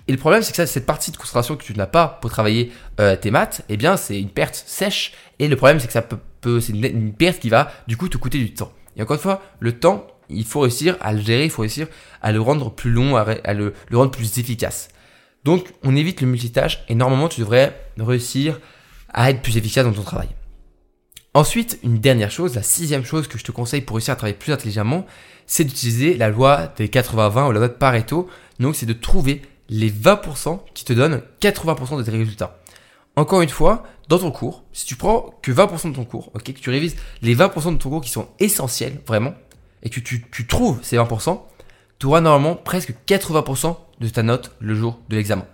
Et 0.09 0.13
le 0.13 0.19
problème, 0.19 0.43
c'est 0.43 0.51
que 0.51 0.57
ça, 0.57 0.67
cette 0.67 0.87
partie 0.87 1.11
de 1.13 1.17
concentration 1.17 1.57
que 1.57 1.63
tu 1.63 1.75
n'as 1.75 1.87
pas 1.87 2.19
pour 2.21 2.31
travailler 2.31 2.73
euh, 3.01 3.15
tes 3.15 3.31
maths, 3.31 3.63
eh 3.69 3.77
bien, 3.77 3.97
c'est 3.97 4.21
une 4.21 4.31
perte 4.31 4.61
sèche. 4.67 5.13
Et 5.39 5.47
le 5.47 5.57
problème, 5.57 5.79
c'est 5.79 5.87
que 5.87 5.93
ça 5.93 6.03
peut, 6.03 6.61
c'est 6.61 6.73
une, 6.73 7.13
perte 7.13 7.39
qui 7.39 7.51
va, 7.51 7.71
du 7.87 7.97
coup, 7.97 8.09
te 8.09 8.17
coûter 8.17 8.39
du 8.39 8.53
temps. 8.53 8.73
Et 8.97 9.03
encore 9.03 9.15
une 9.15 9.23
fois, 9.23 9.43
le 9.61 9.79
temps, 9.79 10.07
il 10.29 10.45
faut 10.45 10.61
réussir 10.61 10.97
à 11.01 11.13
le 11.13 11.21
gérer, 11.21 11.45
il 11.45 11.51
faut 11.51 11.63
réussir 11.63 11.87
à 12.21 12.33
le 12.33 12.41
rendre 12.41 12.71
plus 12.71 12.91
long, 12.91 13.17
à, 13.17 13.55
le, 13.55 13.75
rendre 13.93 14.11
plus 14.11 14.39
efficace. 14.39 14.89
Donc, 15.45 15.73
on 15.83 15.97
évite 15.97 16.21
le 16.21 16.27
multitâche 16.27 16.85
et 16.89 16.95
normalement, 16.95 17.29
tu 17.29 17.41
devrais 17.41 17.79
réussir 17.99 18.61
à 19.13 19.31
être 19.31 19.43
plus 19.43 19.57
efficace 19.57 19.85
dans 19.85 19.93
ton 19.93 20.03
travail. 20.03 20.29
Ensuite, 21.35 21.79
une 21.83 21.99
dernière 21.99 22.31
chose, 22.31 22.55
la 22.55 22.63
sixième 22.63 23.05
chose 23.05 23.27
que 23.27 23.39
je 23.39 23.45
te 23.45 23.53
conseille 23.53 23.81
pour 23.81 23.97
réussir 23.97 24.13
à 24.13 24.17
travailler 24.17 24.37
plus 24.37 24.53
intelligemment, 24.53 25.07
c'est 25.47 25.65
d'utiliser 25.65 26.17
la 26.17 26.29
loi 26.29 26.73
des 26.77 26.89
80-20 26.89 27.49
ou 27.49 27.53
la 27.53 27.59
loi 27.59 27.69
de 27.69 27.73
Pareto. 27.73 28.29
Donc, 28.61 28.77
c'est 28.77 28.87
de 28.87 28.93
trouver 28.93 29.43
les 29.69 29.91
20% 29.91 30.61
qui 30.75 30.85
te 30.85 30.93
donnent 30.93 31.23
80% 31.41 31.99
de 31.99 32.03
tes 32.03 32.11
résultats. 32.11 32.59
Encore 33.17 33.43
une 33.43 33.49
fois, 33.49 33.85
dans 34.09 34.19
ton 34.19 34.31
cours, 34.31 34.65
si 34.73 34.87
tu 34.87 34.97
prends 34.97 35.35
que 35.43 35.53
20% 35.53 35.91
de 35.91 35.97
ton 35.97 36.05
cours, 36.05 36.33
que 36.33 36.53
tu 36.53 36.71
révises 36.71 36.97
les 37.21 37.37
20% 37.37 37.75
de 37.75 37.79
ton 37.79 37.91
cours 37.91 38.01
qui 38.01 38.11
sont 38.11 38.29
essentiels, 38.39 39.01
vraiment, 39.07 39.35
et 39.83 39.91
que 39.91 40.01
tu, 40.01 40.47
trouves 40.47 40.79
ces 40.83 40.97
20%, 40.97 41.41
tu 41.99 42.07
auras 42.07 42.21
normalement 42.21 42.57
presque 42.57 42.95
80% 43.07 43.77
de 44.01 44.09
ta 44.09 44.23
note 44.23 44.53
le 44.61 44.75
jour 44.75 45.01
de 45.09 45.17
l'examen. 45.17 45.47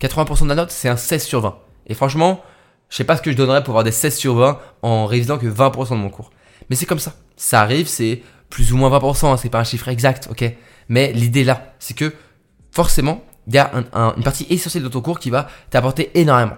80% 0.00 0.44
de 0.44 0.48
la 0.48 0.54
note, 0.54 0.70
c'est 0.70 0.88
un 0.88 0.96
16 0.96 1.24
sur 1.24 1.40
20. 1.40 1.58
Et 1.86 1.94
franchement, 1.94 2.42
je 2.90 2.96
sais 2.96 3.04
pas 3.04 3.16
ce 3.16 3.22
que 3.22 3.30
je 3.30 3.36
donnerais 3.36 3.62
pour 3.62 3.72
avoir 3.72 3.84
des 3.84 3.92
16 3.92 4.16
sur 4.16 4.34
20 4.34 4.58
en 4.82 5.06
révisant 5.06 5.38
que 5.38 5.46
20% 5.46 5.90
de 5.90 5.94
mon 5.96 6.10
cours. 6.10 6.30
Mais 6.70 6.76
c'est 6.76 6.86
comme 6.86 6.98
ça. 6.98 7.14
Ça 7.36 7.60
arrive, 7.60 7.86
c'est 7.86 8.22
plus 8.50 8.72
ou 8.72 8.76
moins 8.76 8.90
20%, 8.90 9.26
hein, 9.26 9.36
c'est 9.36 9.48
pas 9.48 9.60
un 9.60 9.64
chiffre 9.64 9.88
exact, 9.88 10.28
ok? 10.30 10.44
Mais 10.88 11.12
l'idée 11.12 11.44
là, 11.44 11.74
c'est 11.78 11.94
que 11.94 12.14
forcément, 12.70 13.24
il 13.46 13.54
y 13.54 13.58
a 13.58 13.70
une 13.72 14.22
partie 14.22 14.46
essentielle 14.50 14.82
de 14.82 14.88
ton 14.88 15.00
cours 15.00 15.18
qui 15.18 15.30
va 15.30 15.48
t'apporter 15.70 16.10
énormément. 16.14 16.56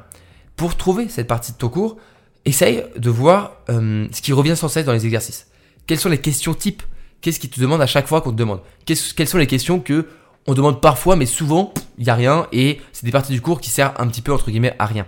Pour 0.57 0.77
trouver 0.77 1.09
cette 1.09 1.27
partie 1.27 1.53
de 1.53 1.57
ton 1.57 1.69
cours, 1.69 1.97
essaye 2.45 2.85
de 2.97 3.11
voir 3.11 3.57
euh, 3.69 4.07
ce 4.13 4.21
qui 4.21 4.33
revient 4.33 4.57
sans 4.57 4.69
cesse 4.69 4.85
dans 4.85 4.93
les 4.93 5.05
exercices. 5.07 5.47
Quelles 5.87 6.01
sont 6.01 6.09
les 6.09 6.21
questions 6.21 6.55
types 6.55 6.83
Qu'est-ce 7.21 7.41
qui 7.41 7.49
te 7.49 7.61
demande 7.61 7.83
à 7.83 7.87
chaque 7.87 8.07
fois 8.07 8.21
qu'on 8.21 8.31
te 8.31 8.37
demande? 8.37 8.61
Quelles 8.87 9.29
sont 9.29 9.39
les 9.39 9.47
questions 9.47 9.81
que 9.81 10.09
on 10.47 10.55
demande 10.55 10.81
parfois, 10.81 11.17
mais 11.17 11.27
souvent, 11.27 11.75
il 11.99 12.05
n'y 12.05 12.11
a 12.11 12.15
rien 12.15 12.47
et 12.51 12.81
c'est 12.93 13.05
des 13.05 13.13
parties 13.13 13.33
du 13.33 13.43
cours 13.43 13.61
qui 13.61 13.69
servent 13.69 13.93
un 13.99 14.07
petit 14.07 14.23
peu, 14.23 14.33
entre 14.33 14.51
guillemets, 14.51 14.75
à 14.79 14.87
rien. 14.87 15.07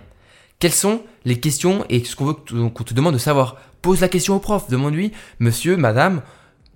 Quelles 0.59 0.71
sont 0.73 1.01
les 1.25 1.39
questions 1.39 1.85
et 1.89 2.03
ce 2.03 2.15
qu'on 2.15 2.25
veut 2.25 2.33
qu'on 2.33 2.83
te 2.83 2.93
demande 2.93 3.13
de 3.13 3.19
savoir? 3.19 3.57
Pose 3.81 3.99
la 3.99 4.07
question 4.07 4.35
au 4.35 4.39
prof, 4.39 4.69
demande-lui, 4.69 5.11
monsieur, 5.39 5.75
madame, 5.75 6.21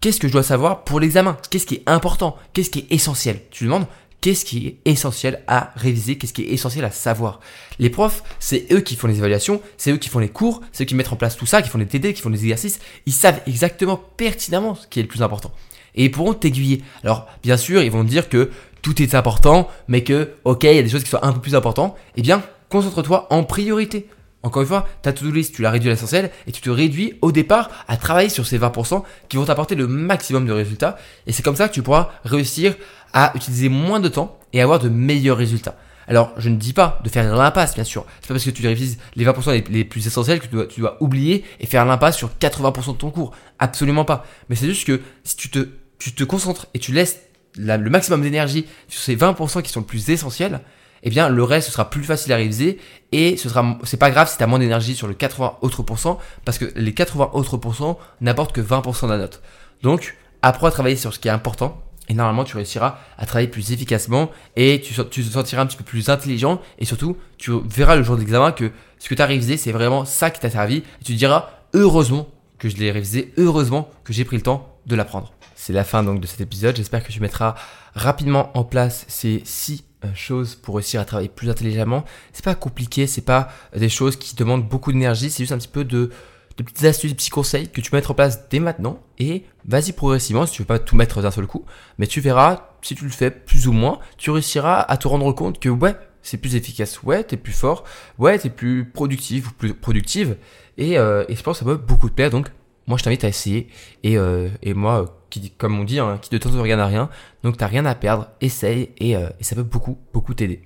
qu'est-ce 0.01 0.19
que 0.19 0.27
je 0.27 0.33
dois 0.33 0.43
savoir 0.43 0.83
pour 0.83 0.99
l'examen? 0.99 1.37
Qu'est-ce 1.49 1.67
qui 1.67 1.75
est 1.75 1.83
important? 1.85 2.35
Qu'est-ce 2.53 2.71
qui 2.71 2.79
est 2.79 2.91
essentiel? 2.91 3.41
Tu 3.51 3.63
demandes 3.63 3.85
qu'est-ce 4.21 4.45
qui 4.45 4.67
est 4.67 4.77
essentiel 4.85 5.43
à 5.47 5.71
réviser, 5.75 6.17
qu'est-ce 6.17 6.33
qui 6.33 6.43
est 6.43 6.53
essentiel 6.53 6.85
à 6.85 6.91
savoir? 6.91 7.39
Les 7.79 7.89
profs, 7.89 8.23
c'est 8.39 8.67
eux 8.71 8.81
qui 8.81 8.95
font 8.95 9.07
les 9.07 9.17
évaluations, 9.17 9.61
c'est 9.77 9.91
eux 9.91 9.97
qui 9.97 10.09
font 10.09 10.19
les 10.19 10.29
cours, 10.29 10.61
c'est 10.71 10.83
eux 10.83 10.85
qui 10.85 10.95
mettent 10.95 11.13
en 11.13 11.15
place 11.15 11.37
tout 11.37 11.45
ça, 11.45 11.61
qui 11.61 11.69
font 11.69 11.77
les 11.77 11.85
TD, 11.85 12.13
qui 12.13 12.21
font 12.21 12.29
les 12.29 12.41
exercices. 12.41 12.79
Ils 13.05 13.13
savent 13.13 13.41
exactement 13.45 14.01
pertinemment 14.17 14.75
ce 14.75 14.87
qui 14.87 14.99
est 14.99 15.03
le 15.03 15.07
plus 15.07 15.21
important. 15.21 15.51
et 15.95 16.05
ils 16.05 16.11
pourront 16.11 16.33
t'aiguiller. 16.33 16.83
Alors, 17.03 17.27
bien 17.41 17.57
sûr, 17.57 17.81
ils 17.81 17.91
vont 17.91 18.03
te 18.03 18.09
dire 18.09 18.29
que 18.29 18.51
tout 18.81 19.01
est 19.01 19.15
important, 19.15 19.67
mais 19.87 20.03
que, 20.03 20.33
ok, 20.43 20.63
il 20.63 20.75
y 20.75 20.79
a 20.79 20.83
des 20.83 20.89
choses 20.89 21.03
qui 21.03 21.09
sont 21.09 21.23
un 21.23 21.33
peu 21.33 21.41
plus 21.41 21.55
importantes. 21.55 21.95
Eh 22.15 22.21
bien, 22.21 22.43
concentre-toi 22.69 23.27
en 23.31 23.43
priorité. 23.43 24.07
Encore 24.43 24.61
une 24.61 24.67
fois, 24.67 24.87
ta 25.01 25.11
to-do 25.11 25.31
list, 25.31 25.55
tu 25.55 25.61
la 25.61 25.71
réduis 25.71 25.89
à 25.89 25.93
l'essentiel 25.93 26.31
et 26.45 26.51
tu 26.51 26.61
te 26.61 26.69
réduis 26.69 27.15
au 27.21 27.31
départ 27.31 27.69
à 27.87 27.97
travailler 27.97 28.29
sur 28.29 28.45
ces 28.45 28.59
20% 28.59 29.03
qui 29.27 29.35
vont 29.35 29.45
t'apporter 29.45 29.75
le 29.75 29.87
maximum 29.87 30.45
de 30.45 30.53
résultats. 30.53 30.97
Et 31.25 31.33
c'est 31.33 31.43
comme 31.43 31.55
ça 31.55 31.67
que 31.67 31.73
tu 31.73 31.81
pourras 31.81 32.11
réussir 32.23 32.75
à 33.13 33.31
utiliser 33.35 33.69
moins 33.69 33.99
de 33.99 34.09
temps 34.09 34.37
et 34.53 34.61
avoir 34.61 34.79
de 34.79 34.89
meilleurs 34.89 35.37
résultats. 35.37 35.75
Alors, 36.07 36.31
je 36.37 36.49
ne 36.49 36.55
dis 36.55 36.73
pas 36.73 36.99
de 37.03 37.09
faire 37.09 37.35
l'impasse, 37.35 37.75
bien 37.75 37.83
sûr. 37.83 38.05
C'est 38.21 38.27
pas 38.27 38.33
parce 38.33 38.45
que 38.45 38.49
tu 38.49 38.65
révises 38.65 38.97
les 39.15 39.25
20% 39.25 39.69
les, 39.69 39.83
plus 39.83 40.07
essentiels 40.07 40.39
que 40.39 40.65
tu 40.65 40.79
dois, 40.79 40.97
oublier 41.01 41.43
et 41.59 41.65
faire 41.65 41.85
l'impasse 41.85 42.17
sur 42.17 42.29
80% 42.39 42.93
de 42.93 42.97
ton 42.97 43.11
cours. 43.11 43.33
Absolument 43.59 44.05
pas. 44.05 44.25
Mais 44.49 44.55
c'est 44.55 44.67
juste 44.67 44.87
que 44.87 45.01
si 45.23 45.35
tu 45.35 45.49
te, 45.49 46.23
concentres 46.23 46.67
et 46.73 46.79
tu 46.79 46.93
laisses 46.93 47.19
le 47.57 47.89
maximum 47.89 48.21
d'énergie 48.21 48.67
sur 48.87 49.01
ces 49.01 49.17
20% 49.17 49.61
qui 49.61 49.71
sont 49.71 49.81
le 49.81 49.85
plus 49.85 50.09
essentiels, 50.09 50.61
eh 51.03 51.09
bien 51.09 51.29
le 51.29 51.43
reste 51.43 51.69
sera 51.69 51.89
plus 51.89 52.03
facile 52.03 52.33
à 52.33 52.37
réviser 52.37 52.79
et 53.11 53.37
ce 53.37 53.49
sera 53.49 53.77
c'est 53.83 53.97
pas 53.97 54.09
grave 54.09 54.31
si 54.31 54.41
as 54.41 54.47
moins 54.47 54.59
d'énergie 54.59 54.95
sur 54.95 55.07
le 55.07 55.13
80 55.13 55.57
autres 55.61 55.83
pourcents 55.83 56.17
parce 56.43 56.57
que 56.57 56.65
les 56.75 56.93
80 56.93 57.31
autres 57.33 57.57
pourcents 57.57 57.99
n'apportent 58.19 58.53
que 58.53 58.61
20% 58.61 59.05
de 59.05 59.11
la 59.11 59.17
note. 59.17 59.41
Donc 59.83 60.15
apprends 60.41 60.67
à 60.67 60.71
travailler 60.71 60.95
sur 60.95 61.13
ce 61.13 61.19
qui 61.19 61.27
est 61.27 61.31
important 61.31 61.81
et 62.07 62.13
normalement 62.13 62.43
tu 62.43 62.55
réussiras 62.55 62.99
à 63.17 63.25
travailler 63.25 63.47
plus 63.47 63.71
efficacement 63.71 64.31
et 64.55 64.81
tu, 64.81 64.93
te 64.93 65.21
sentiras 65.21 65.61
un 65.61 65.65
petit 65.65 65.77
peu 65.77 65.83
plus 65.83 66.09
intelligent 66.09 66.61
et 66.79 66.85
surtout 66.85 67.17
tu 67.37 67.51
verras 67.65 67.95
le 67.95 68.03
jour 68.03 68.15
de 68.15 68.21
l'examen 68.21 68.51
que 68.51 68.71
ce 68.99 69.09
que 69.09 69.15
tu 69.15 69.21
as 69.21 69.25
révisé 69.25 69.57
c'est 69.57 69.71
vraiment 69.71 70.05
ça 70.05 70.29
qui 70.29 70.39
t'a 70.39 70.49
servi 70.49 70.77
et 70.77 71.03
tu 71.03 71.13
diras 71.13 71.49
heureusement 71.73 72.27
que 72.57 72.69
je 72.69 72.77
l'ai 72.77 72.91
révisé, 72.91 73.33
heureusement 73.37 73.89
que 74.03 74.13
j'ai 74.13 74.25
pris 74.25 74.37
le 74.37 74.43
temps 74.43 74.77
de 74.85 74.95
l'apprendre. 74.95 75.33
C'est 75.55 75.73
la 75.73 75.83
fin 75.83 76.03
donc 76.03 76.21
de 76.21 76.27
cet 76.27 76.41
épisode. 76.41 76.75
J'espère 76.75 77.03
que 77.03 77.11
tu 77.11 77.19
mettras 77.19 77.55
rapidement 77.93 78.55
en 78.57 78.63
place 78.63 79.05
ces 79.07 79.41
six 79.43 79.83
euh, 80.05 80.09
choses 80.13 80.55
pour 80.55 80.75
réussir 80.75 81.01
à 81.01 81.05
travailler 81.05 81.29
plus 81.29 81.49
intelligemment. 81.49 82.05
C'est 82.31 82.45
pas 82.45 82.55
compliqué, 82.55 83.07
c'est 83.07 83.21
pas 83.21 83.49
des 83.75 83.89
choses 83.89 84.15
qui 84.15 84.35
demandent 84.35 84.67
beaucoup 84.67 84.91
d'énergie, 84.91 85.29
c'est 85.29 85.43
juste 85.43 85.51
un 85.51 85.57
petit 85.57 85.67
peu 85.67 85.83
de, 85.83 86.11
de 86.57 86.63
petites 86.63 86.85
astuces, 86.85 87.11
de 87.11 87.15
petits 87.15 87.29
conseils 87.29 87.69
que 87.69 87.81
tu 87.81 87.91
peux 87.91 87.97
mettre 87.97 88.11
en 88.11 88.15
place 88.15 88.49
dès 88.49 88.59
maintenant 88.59 88.99
et 89.19 89.43
vas-y 89.65 89.93
progressivement 89.93 90.45
si 90.45 90.53
tu 90.53 90.61
veux 90.63 90.67
pas 90.67 90.79
tout 90.79 90.95
mettre 90.95 91.21
d'un 91.21 91.31
seul 91.31 91.47
coup, 91.47 91.65
mais 91.97 92.07
tu 92.07 92.19
verras 92.21 92.69
si 92.81 92.95
tu 92.95 93.03
le 93.03 93.09
fais 93.09 93.31
plus 93.31 93.67
ou 93.67 93.73
moins, 93.73 93.99
tu 94.17 94.31
réussiras 94.31 94.81
à 94.81 94.97
te 94.97 95.07
rendre 95.07 95.31
compte 95.33 95.59
que 95.59 95.69
ouais, 95.69 95.95
c'est 96.21 96.37
plus 96.37 96.55
efficace, 96.55 97.03
ouais, 97.03 97.23
t'es 97.23 97.37
plus 97.37 97.53
fort, 97.53 97.83
ouais, 98.17 98.37
t'es 98.39 98.49
plus 98.49 98.85
productif 98.85 99.49
ou 99.49 99.53
plus 99.53 99.73
productive 99.73 100.37
et, 100.77 100.97
euh, 100.97 101.23
et 101.29 101.35
je 101.35 101.43
pense 101.43 101.59
que 101.59 101.65
ça 101.65 101.71
peut 101.71 101.77
beaucoup 101.77 102.09
te 102.09 102.15
plaire 102.15 102.29
donc 102.29 102.49
moi 102.87 102.97
je 102.97 103.03
t'invite 103.03 103.23
à 103.23 103.27
essayer 103.27 103.67
et, 104.03 104.17
euh, 104.17 104.49
et 104.63 104.73
moi 104.73 105.17
qui, 105.29 105.51
comme 105.51 105.79
on 105.79 105.83
dit, 105.83 105.99
hein, 105.99 106.19
qui 106.21 106.29
de 106.29 106.37
temps 106.37 106.49
en 106.49 106.53
temps 106.53 106.61
regarde 106.61 106.81
à 106.81 106.85
rien. 106.85 107.09
Donc 107.43 107.57
t'as 107.57 107.67
rien 107.67 107.85
à 107.85 107.95
perdre, 107.95 108.27
essaye 108.41 108.89
et, 108.97 109.15
euh, 109.15 109.29
et 109.39 109.43
ça 109.43 109.55
peut 109.55 109.63
beaucoup, 109.63 109.97
beaucoup 110.13 110.33
t'aider. 110.33 110.61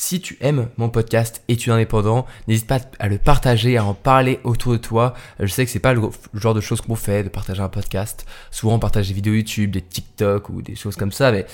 Si 0.00 0.20
tu 0.20 0.38
aimes 0.40 0.68
mon 0.76 0.90
podcast 0.90 1.42
Études 1.48 1.72
indépendant, 1.72 2.24
n'hésite 2.46 2.68
pas 2.68 2.78
à 3.00 3.08
le 3.08 3.18
partager, 3.18 3.76
à 3.76 3.84
en 3.84 3.94
parler 3.94 4.38
autour 4.44 4.70
de 4.70 4.76
toi. 4.76 5.12
Je 5.40 5.48
sais 5.48 5.64
que 5.64 5.72
c'est 5.72 5.80
pas 5.80 5.92
le 5.92 6.00
genre 6.34 6.54
de 6.54 6.60
choses 6.60 6.80
qu'on 6.80 6.94
fait, 6.94 7.24
de 7.24 7.28
partager 7.28 7.62
un 7.62 7.68
podcast. 7.68 8.24
Souvent 8.52 8.76
on 8.76 8.78
partage 8.78 9.08
des 9.08 9.14
vidéos 9.14 9.34
YouTube, 9.34 9.72
des 9.72 9.82
TikTok 9.82 10.50
ou 10.50 10.62
des 10.62 10.76
choses 10.76 10.94
comme 10.94 11.10
ça, 11.10 11.32
mais 11.32 11.46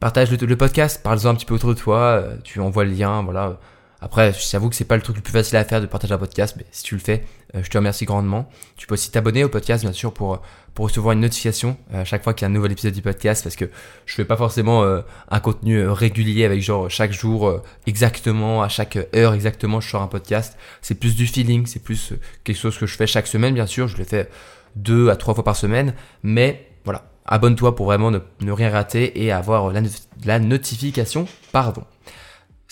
partage 0.00 0.30
le, 0.30 0.38
le 0.38 0.56
podcast, 0.56 1.02
parle-en 1.02 1.26
un 1.26 1.34
petit 1.34 1.44
peu 1.44 1.52
autour 1.52 1.74
de 1.74 1.78
toi, 1.78 1.98
euh, 1.98 2.36
tu 2.44 2.60
envoies 2.60 2.84
le 2.84 2.92
lien, 2.92 3.22
voilà. 3.22 3.60
Après, 4.02 4.32
j'avoue 4.32 4.70
que 4.70 4.76
c'est 4.76 4.86
pas 4.86 4.96
le 4.96 5.02
truc 5.02 5.16
le 5.16 5.22
plus 5.22 5.32
facile 5.32 5.56
à 5.56 5.64
faire 5.64 5.80
de 5.80 5.86
partager 5.86 6.14
un 6.14 6.18
podcast, 6.18 6.54
mais 6.56 6.64
si 6.70 6.82
tu 6.82 6.94
le 6.94 7.00
fais, 7.00 7.22
euh, 7.54 7.62
je 7.62 7.68
te 7.68 7.76
remercie 7.76 8.06
grandement. 8.06 8.48
Tu 8.76 8.86
peux 8.86 8.94
aussi 8.94 9.10
t'abonner 9.10 9.44
au 9.44 9.50
podcast, 9.50 9.84
bien 9.84 9.92
sûr, 9.92 10.14
pour, 10.14 10.40
pour 10.74 10.86
recevoir 10.86 11.12
une 11.12 11.20
notification 11.20 11.76
euh, 11.92 12.00
à 12.00 12.04
chaque 12.04 12.24
fois 12.24 12.32
qu'il 12.32 12.46
y 12.46 12.46
a 12.46 12.50
un 12.50 12.54
nouvel 12.54 12.72
épisode 12.72 12.94
du 12.94 13.02
podcast, 13.02 13.42
parce 13.42 13.56
que 13.56 13.66
je 14.06 14.14
fais 14.14 14.24
pas 14.24 14.38
forcément 14.38 14.82
euh, 14.84 15.02
un 15.30 15.40
contenu 15.40 15.86
régulier 15.86 16.46
avec 16.46 16.62
genre 16.62 16.88
chaque 16.88 17.12
jour 17.12 17.62
exactement, 17.86 18.62
à 18.62 18.68
chaque 18.68 18.98
heure 19.14 19.34
exactement, 19.34 19.80
je 19.80 19.90
sors 19.90 20.02
un 20.02 20.06
podcast. 20.08 20.56
C'est 20.80 20.94
plus 20.94 21.14
du 21.14 21.26
feeling, 21.26 21.66
c'est 21.66 21.82
plus 21.82 22.14
quelque 22.42 22.58
chose 22.58 22.78
que 22.78 22.86
je 22.86 22.96
fais 22.96 23.06
chaque 23.06 23.26
semaine, 23.26 23.52
bien 23.52 23.66
sûr. 23.66 23.86
Je 23.86 23.98
le 23.98 24.04
fais 24.04 24.30
deux 24.76 25.10
à 25.10 25.16
trois 25.16 25.34
fois 25.34 25.44
par 25.44 25.56
semaine, 25.56 25.94
mais 26.22 26.70
voilà. 26.84 27.04
Abonne-toi 27.26 27.76
pour 27.76 27.86
vraiment 27.86 28.10
ne, 28.10 28.50
rien 28.50 28.70
rater 28.70 29.22
et 29.22 29.30
avoir 29.30 29.70
la, 29.70 29.82
la 30.24 30.38
notification, 30.38 31.28
pardon. 31.52 31.84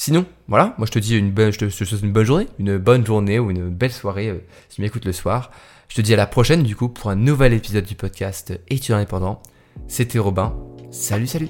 Sinon, 0.00 0.26
voilà, 0.46 0.76
moi 0.78 0.86
je 0.86 0.92
te 0.92 1.00
dis 1.00 1.16
une 1.16 1.32
bonne, 1.32 1.50
je 1.50 1.58
te, 1.58 1.68
souhaite 1.70 2.02
une 2.02 2.12
bonne 2.12 2.24
journée, 2.24 2.46
une 2.60 2.78
bonne 2.78 3.04
journée 3.04 3.40
ou 3.40 3.50
une 3.50 3.68
belle 3.68 3.90
soirée 3.90 4.28
euh, 4.28 4.38
si 4.68 4.76
tu 4.76 4.82
m'écoutes 4.82 5.04
le 5.04 5.12
soir. 5.12 5.50
Je 5.88 5.96
te 5.96 6.00
dis 6.00 6.14
à 6.14 6.16
la 6.16 6.28
prochaine 6.28 6.62
du 6.62 6.76
coup 6.76 6.88
pour 6.88 7.10
un 7.10 7.16
nouvel 7.16 7.52
épisode 7.52 7.84
du 7.84 7.96
podcast 7.96 8.52
Études 8.68 8.94
indépendant. 8.94 9.42
C'était 9.88 10.20
Robin. 10.20 10.56
Salut, 10.92 11.26
salut 11.26 11.48